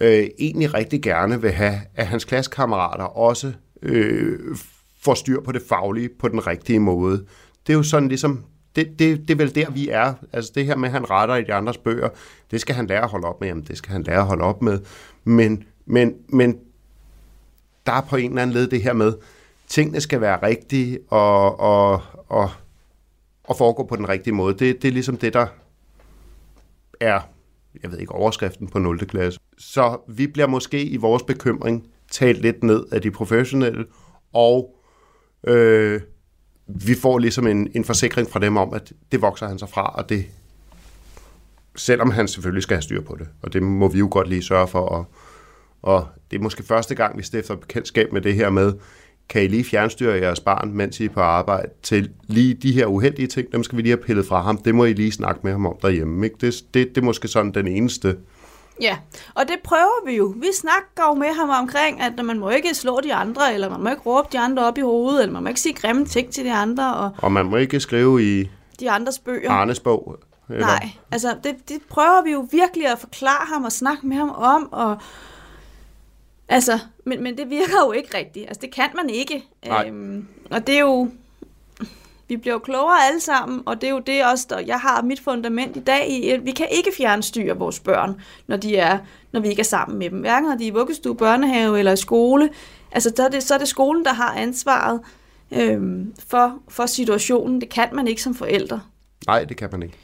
[0.00, 4.56] øh, egentlig rigtig gerne vil have, at hans klassekammerater også øh,
[5.00, 7.26] får styr på det faglige på den rigtige måde.
[7.66, 8.44] Det er jo sådan ligesom,
[8.76, 10.14] det, det, det er vel der, vi er.
[10.32, 12.08] Altså det her med, at han retter i de andres bøger,
[12.50, 13.48] det skal han lære at holde op med.
[13.48, 14.80] Jamen, det skal han lære at holde op med.
[15.24, 16.58] Men, men, men
[17.86, 19.12] der er på en eller anden led det her med,
[19.68, 22.50] tingene skal være rigtige og, og, og,
[23.44, 24.54] og foregå på den rigtige måde.
[24.58, 25.46] Det, det er ligesom det, der
[27.00, 27.20] er,
[27.82, 29.06] jeg ved ikke, overskriften på 0.
[29.06, 29.40] klasse.
[29.58, 33.84] Så vi bliver måske i vores bekymring talt lidt ned af de professionelle,
[34.32, 34.74] og
[35.46, 36.00] øh,
[36.66, 39.94] vi får ligesom en, en forsikring fra dem om, at det vokser han sig fra,
[39.94, 40.26] og det,
[41.76, 44.42] selvom han selvfølgelig skal have styr på det, og det må vi jo godt lige
[44.42, 45.04] sørge for, og,
[45.82, 48.72] og det er måske første gang, vi stifter bekendtskab med det her med,
[49.28, 52.86] kan I lige fjernstyre jeres barn, mens I er på arbejde, til lige de her
[52.86, 55.40] uheldige ting, dem skal vi lige have pillet fra ham, det må I lige snakke
[55.44, 56.26] med ham om derhjemme.
[56.26, 56.36] Ikke?
[56.40, 58.16] Det, det, det er måske sådan den eneste
[58.80, 58.96] Ja,
[59.34, 60.34] og det prøver vi jo.
[60.36, 63.80] Vi snakker jo med ham omkring, at man må ikke slå de andre, eller man
[63.80, 66.30] må ikke råbe de andre op i hovedet, eller man må ikke sige grimme ting
[66.32, 66.96] til de andre.
[66.96, 68.50] Og, og man må ikke skrive i
[68.80, 69.50] de andres bøger.
[69.50, 70.18] Arnes bog.
[70.48, 70.66] Eller?
[70.66, 74.30] Nej, altså det, det prøver vi jo virkelig at forklare ham og snakke med ham
[74.30, 74.96] om, og
[76.48, 78.46] altså, men, men det virker jo ikke rigtigt.
[78.48, 79.44] Altså det kan man ikke.
[79.66, 79.88] Nej.
[79.88, 81.10] Øhm, og det er jo,
[82.28, 85.02] vi bliver jo klogere alle sammen, og det er jo det også, der jeg har
[85.02, 88.98] mit fundament i dag i, at vi kan ikke fjernstyre vores børn, når, de er,
[89.32, 90.20] når vi ikke er sammen med dem.
[90.20, 92.50] Hverken når de er i vuggestue, børnehave eller i skole.
[92.92, 95.00] Altså, så er det, så er det skolen, der har ansvaret
[95.52, 97.60] øhm, for, for situationen.
[97.60, 98.80] Det kan man ikke som forældre.
[99.26, 99.96] Nej, det kan man ikke.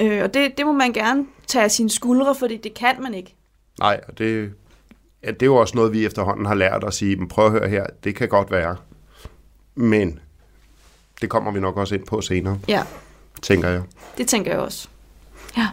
[0.00, 3.14] Øh, og det, det må man gerne tage af sine skuldre, fordi det kan man
[3.14, 3.34] ikke.
[3.80, 4.52] Nej, og det,
[5.24, 7.52] ja, det er jo også noget, vi efterhånden har lært at sige, men prøv at
[7.52, 8.76] høre her, det kan godt være.
[9.74, 10.18] Men
[11.24, 12.58] det kommer vi nok også ind på senere.
[12.68, 12.82] Ja.
[13.42, 13.82] Tænker jeg.
[14.18, 14.88] Det tænker jeg også.
[15.56, 15.68] Ja.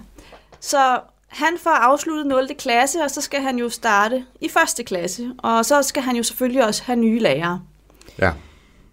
[0.60, 2.48] Så han får afsluttet 0.
[2.60, 5.32] klasse, og så skal han jo starte i første klasse.
[5.38, 7.62] Og så skal han jo selvfølgelig også have nye lærere.
[8.20, 8.32] Ja.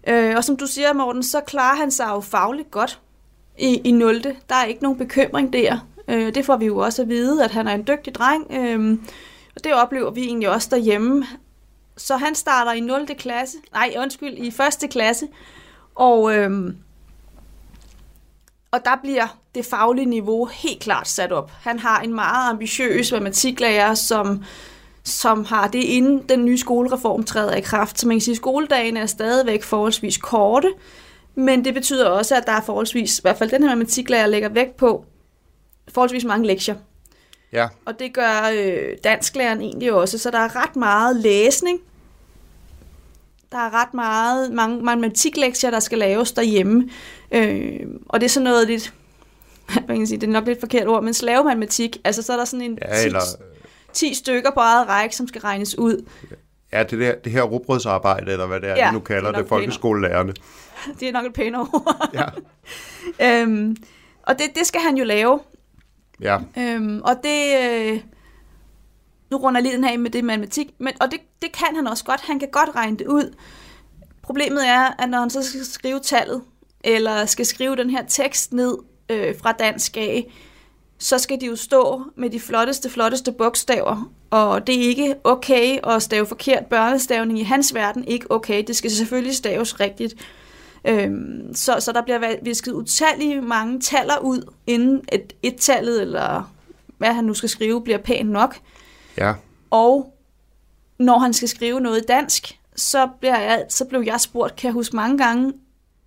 [0.07, 2.99] Øh, og som du siger, Morten, så klarer han sig jo fagligt godt
[3.57, 4.23] i, i 0.
[4.23, 5.87] Der er ikke nogen bekymring der.
[6.07, 8.47] Øh, det får vi jo også at vide, at han er en dygtig dreng.
[8.51, 8.97] Øh,
[9.55, 11.25] og det oplever vi egentlig også derhjemme.
[11.97, 13.07] Så han starter i 0.
[13.17, 15.27] klasse, nej undskyld, i første klasse,
[15.99, 16.77] og, øhm,
[18.71, 21.51] og der bliver det faglige niveau helt klart sat op.
[21.61, 24.43] Han har en meget ambitiøs matematiklærer, som,
[25.03, 27.99] som har det inden den nye skolereform træder i kraft.
[27.99, 30.73] Så man kan sige, at skoledagen er stadigvæk forholdsvis korte,
[31.35, 34.49] men det betyder også, at der er forholdsvis, i hvert fald den her matematiklærer lægger
[34.49, 35.05] vægt på,
[35.89, 36.75] forholdsvis mange lektier.
[37.53, 37.67] Ja.
[37.85, 41.79] Og det gør øh, dansklæreren egentlig også, så der er ret meget læsning,
[43.51, 46.89] der er ret meget, mange matematiklektier, der skal laves derhjemme.
[47.31, 47.79] Øh,
[48.09, 48.93] og det er sådan noget lidt,
[49.85, 52.45] hvad kan sige, det er nok lidt forkert ord, men slavematematik, altså så er der
[52.45, 53.21] sådan en ja, 10, eller...
[53.93, 56.05] 10 stykker på eget række, som skal regnes ud.
[56.73, 59.39] Ja, det, der, det her rugbrødsarbejde, eller hvad det er, Ja, ja, nu kalder det
[59.39, 60.33] det, folkeskolelærerne.
[60.99, 62.09] Det er nok et pænere ord.
[62.13, 62.25] Ja.
[63.41, 63.75] øhm,
[64.23, 65.39] og det, det skal han jo lave.
[66.21, 67.55] Ja, Øhm, og det...
[67.63, 67.99] Øh,
[69.31, 71.87] nu runder jeg lige den her med det matematik, men, og det, det kan han
[71.87, 72.21] også godt.
[72.21, 73.35] Han kan godt regne det ud.
[74.21, 76.41] Problemet er, at når han så skal skrive tallet,
[76.83, 78.77] eller skal skrive den her tekst ned
[79.09, 80.33] øh, fra dansk af,
[80.97, 85.77] så skal de jo stå med de flotteste, flotteste bogstaver, og det er ikke okay
[85.87, 90.15] at stave forkert børnestavning i hans verden, ikke okay, det skal selvfølgelig staves rigtigt.
[90.85, 96.51] Øhm, så, så der bliver visket utallige mange taller ud, inden et et-tallet, eller
[96.97, 98.57] hvad han nu skal skrive, bliver pænt nok.
[99.19, 99.33] Ja.
[99.69, 100.13] Og
[100.99, 104.73] når han skal skrive noget dansk, så, bliver jeg, så blev jeg spurgt, kan jeg
[104.73, 105.53] huske mange gange,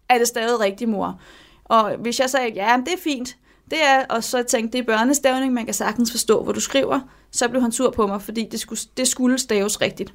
[0.08, 1.20] er det stadig rigtigt, mor?
[1.64, 3.36] Og hvis jeg sagde, ja, det er fint,
[3.70, 7.00] det er, og så tænkte, det er børnestavning, man kan sagtens forstå, hvad du skriver,
[7.30, 10.14] så blev han sur på mig, fordi det skulle, det skulle staves rigtigt.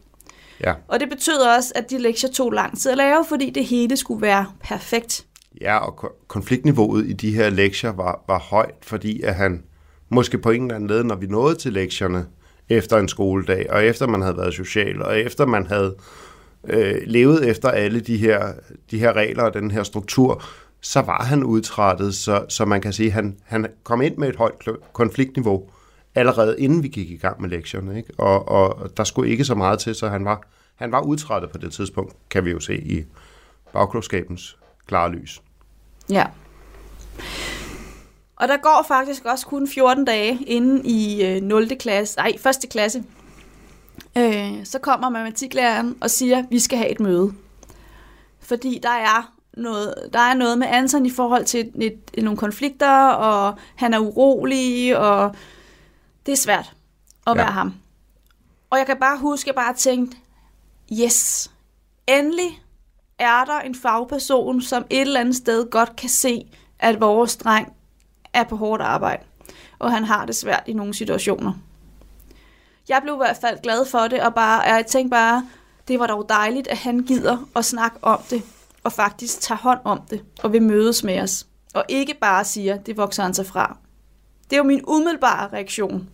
[0.64, 0.74] Ja.
[0.88, 3.98] Og det betød også, at de lektier tog lang tid at lave, fordi det hele
[3.98, 5.26] skulle være perfekt.
[5.62, 9.64] Ja, og konfliktniveauet i de her lektier var, var højt, fordi at han
[10.10, 12.26] måske på en eller anden led, når vi nåede til lektierne
[12.70, 15.95] efter en skoledag, og efter man havde været social, og efter man havde
[16.68, 18.53] øh, levet efter alle de her,
[18.91, 20.43] de her regler og den her struktur,
[20.82, 24.30] så var han udtrættet, så, så man kan sige, at han, han kom ind med
[24.30, 25.70] et højt konfliktniveau
[26.15, 28.13] allerede inden vi gik i gang med lektionen, Ikke?
[28.18, 30.41] Og, og der skulle ikke så meget til, så han var,
[30.76, 33.05] han var udtrættet på det tidspunkt, kan vi jo se i
[33.74, 34.57] bagklodskabens
[34.88, 35.41] klare lys.
[36.09, 36.26] Ja.
[38.39, 41.77] Og der går faktisk også kun 14 dage inden i øh, 0.
[41.77, 42.33] klasse, nej,
[42.63, 42.69] 1.
[42.69, 43.03] klasse.
[44.17, 47.33] Øh, så kommer matematiklæreren og siger, vi skal have et møde.
[48.39, 52.38] Fordi der er noget, der er noget med Anton i forhold til et, et, nogle
[52.38, 55.35] konflikter, og han er urolig, og
[56.25, 56.73] det er svært
[57.27, 57.33] at ja.
[57.33, 57.73] være ham.
[58.69, 60.17] Og jeg kan bare huske, at jeg bare tænkte,
[61.01, 61.51] yes,
[62.07, 62.61] endelig
[63.19, 67.73] er der en fagperson, som et eller andet sted godt kan se, at vores dreng
[68.34, 69.23] er på hårdt arbejde,
[69.80, 71.53] og han har det svært i nogle situationer.
[72.89, 75.47] Jeg blev i hvert fald glad for det, og bare, jeg tænkte bare,
[75.88, 78.43] det var dog dejligt, at han gider at snakke om det,
[78.84, 81.47] og faktisk tager hånd om det, og vil mødes med os.
[81.73, 83.78] Og ikke bare siger, det vokser han sig fra.
[84.49, 86.09] Det er jo min umiddelbare reaktion.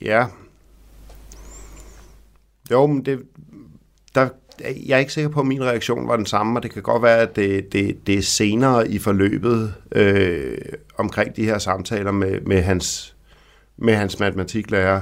[0.00, 0.26] Ja.
[2.70, 3.26] Jo, men det,
[4.60, 7.02] jeg er ikke sikker på, at min reaktion var den samme, og det kan godt
[7.02, 10.58] være, at det, det, det er senere i forløbet øh,
[10.96, 13.16] omkring de her samtaler med, med, hans,
[13.76, 15.00] med hans matematiklærer.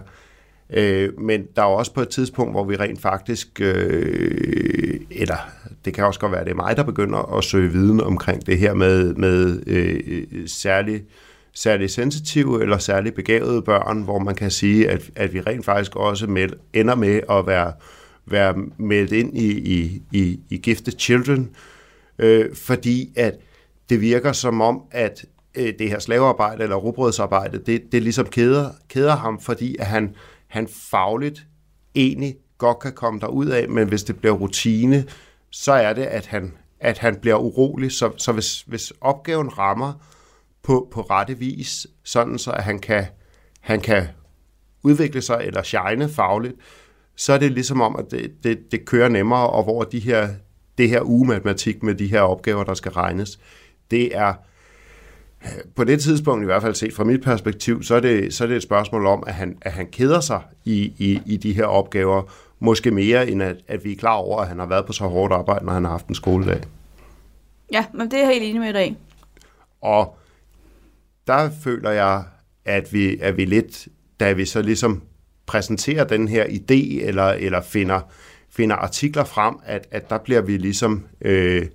[0.70, 5.36] Øh, men der er også på et tidspunkt, hvor vi rent faktisk, øh, eller
[5.84, 8.46] det kan også godt være, at det er mig, der begynder at søge viden omkring
[8.46, 11.04] det her med, med øh, særligt
[11.54, 15.96] særlig sensitive eller særligt begavede børn, hvor man kan sige, at, at vi rent faktisk
[15.96, 17.72] også med, ender med at være
[18.26, 21.50] være meldt ind i, i, i, i Gifted Children,
[22.18, 23.34] øh, fordi at
[23.88, 28.70] det virker som om, at øh, det her slavearbejde eller robrødsarbejde, det, det ligesom keder,
[28.88, 30.14] keder ham, fordi at han,
[30.46, 31.46] han fagligt
[31.94, 35.04] egentlig godt kan komme der ud af, men hvis det bliver rutine,
[35.50, 37.92] så er det, at han, at han bliver urolig.
[37.92, 39.92] Så, så hvis, hvis opgaven rammer
[40.62, 43.06] på, på rette vis, sådan så at han kan,
[43.60, 44.06] han kan
[44.82, 46.54] udvikle sig eller shine fagligt,
[47.16, 50.28] så er det ligesom om, at det, det, det kører nemmere, og hvor de her,
[50.78, 53.38] det her ugematematik med de her opgaver, der skal regnes,
[53.90, 54.34] det er
[55.74, 58.48] på det tidspunkt, i hvert fald set fra mit perspektiv, så er det, så er
[58.48, 61.64] det et spørgsmål om, at han, at han keder sig i, i, i de her
[61.64, 62.22] opgaver,
[62.60, 65.04] måske mere end at, at vi er klar over, at han har været på så
[65.04, 66.60] hårdt arbejde, når han har haft en skoledag.
[67.72, 68.96] Ja, men det er jeg helt enig med dig
[69.80, 70.16] Og
[71.26, 72.24] der føler jeg,
[72.64, 73.88] at vi, at vi lidt,
[74.20, 75.02] da vi så ligesom
[75.46, 78.00] præsenterer den her idé, eller, eller finder,
[78.50, 81.66] finder artikler frem, at, at der bliver vi ligesom øh,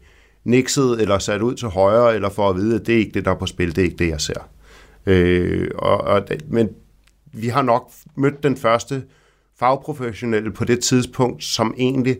[0.44, 3.26] nikset, eller sat ud til højre, eller for at vide, at det er ikke det,
[3.26, 4.50] der er på spil, det er ikke det, jeg ser.
[5.06, 6.70] Øh, og, og, men
[7.34, 9.04] vi har nok mødt den første
[9.60, 12.18] fagprofessionelle på det tidspunkt, som egentlig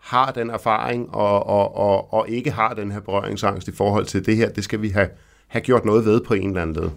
[0.00, 4.26] har den erfaring og, og, og, og ikke har den her berøringsangst i forhold til
[4.26, 4.48] det her.
[4.48, 5.08] Det skal vi have,
[5.48, 6.90] have gjort noget ved på en eller anden led.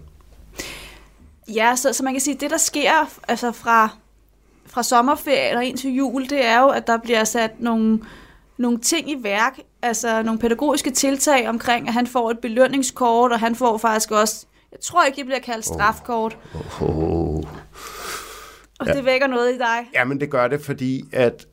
[1.48, 3.90] Ja, så, så man kan sige, at det, der sker altså fra,
[4.66, 8.00] fra sommerferie og ind til jul, det er jo, at der bliver sat nogle,
[8.58, 13.40] nogle ting i værk, altså nogle pædagogiske tiltag omkring, at han får et belønningskort, og
[13.40, 16.38] han får faktisk også, jeg tror ikke, det bliver kaldt strafkort.
[16.82, 16.90] Oh.
[16.90, 17.44] Oh.
[18.80, 18.94] Og ja.
[18.94, 19.90] det vækker noget i dig.
[19.94, 21.46] Ja, men det gør det, fordi at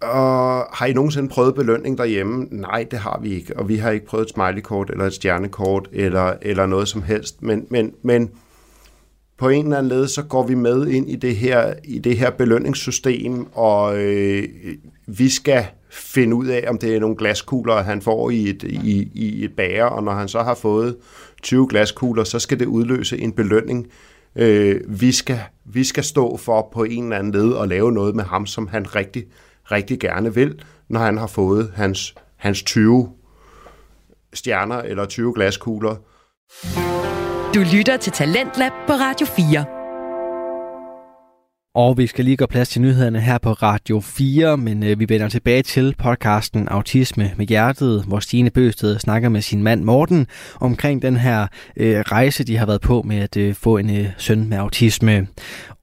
[0.00, 2.46] og har I nogensinde prøvet belønning derhjemme?
[2.50, 3.56] Nej, det har vi ikke.
[3.56, 7.42] Og vi har ikke prøvet et smileykort eller et stjernekort eller, eller noget som helst.
[7.42, 8.30] Men, men, men
[9.44, 12.18] på en eller anden led, så går vi med ind i det her, i det
[12.18, 14.48] her belønningssystem, og øh,
[15.06, 19.10] vi skal finde ud af, om det er nogle glaskugler, han får i et, i,
[19.14, 20.96] i et bager, og når han så har fået
[21.42, 23.86] 20 glaskugler, så skal det udløse en belønning.
[24.36, 28.14] Øh, vi, skal, vi skal stå for på en eller anden led og lave noget
[28.14, 29.24] med ham, som han rigtig,
[29.64, 33.08] rigtig gerne vil, når han har fået hans, hans 20
[34.34, 35.96] stjerner eller 20 glaskugler.
[37.54, 39.64] Du lytter til Talentlab på Radio 4.
[41.74, 45.06] Og vi skal lige gå plads til nyhederne her på Radio 4, men øh, vi
[45.08, 50.26] vender tilbage til podcasten Autisme med Hjertet, hvor Stine Bøsted snakker med sin mand Morten
[50.60, 51.46] omkring den her
[51.76, 55.26] øh, rejse, de har været på med at øh, få en øh, søn med autisme.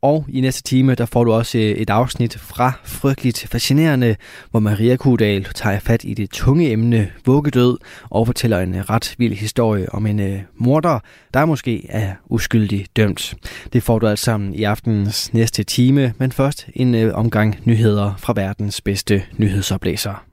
[0.01, 4.15] Og i næste time, der får du også øh, et afsnit fra Frygteligt Fascinerende,
[4.51, 7.77] hvor Maria Kudal tager fat i det tunge emne vuggedød
[8.09, 10.99] og fortæller en øh, ret vild historie om en øh, morder,
[11.33, 13.35] der måske er uskyldig dømt.
[13.73, 18.13] Det får du alt sammen i aftenens næste time, men først en øh, omgang nyheder
[18.17, 20.30] fra verdens bedste nyhedsoplæser.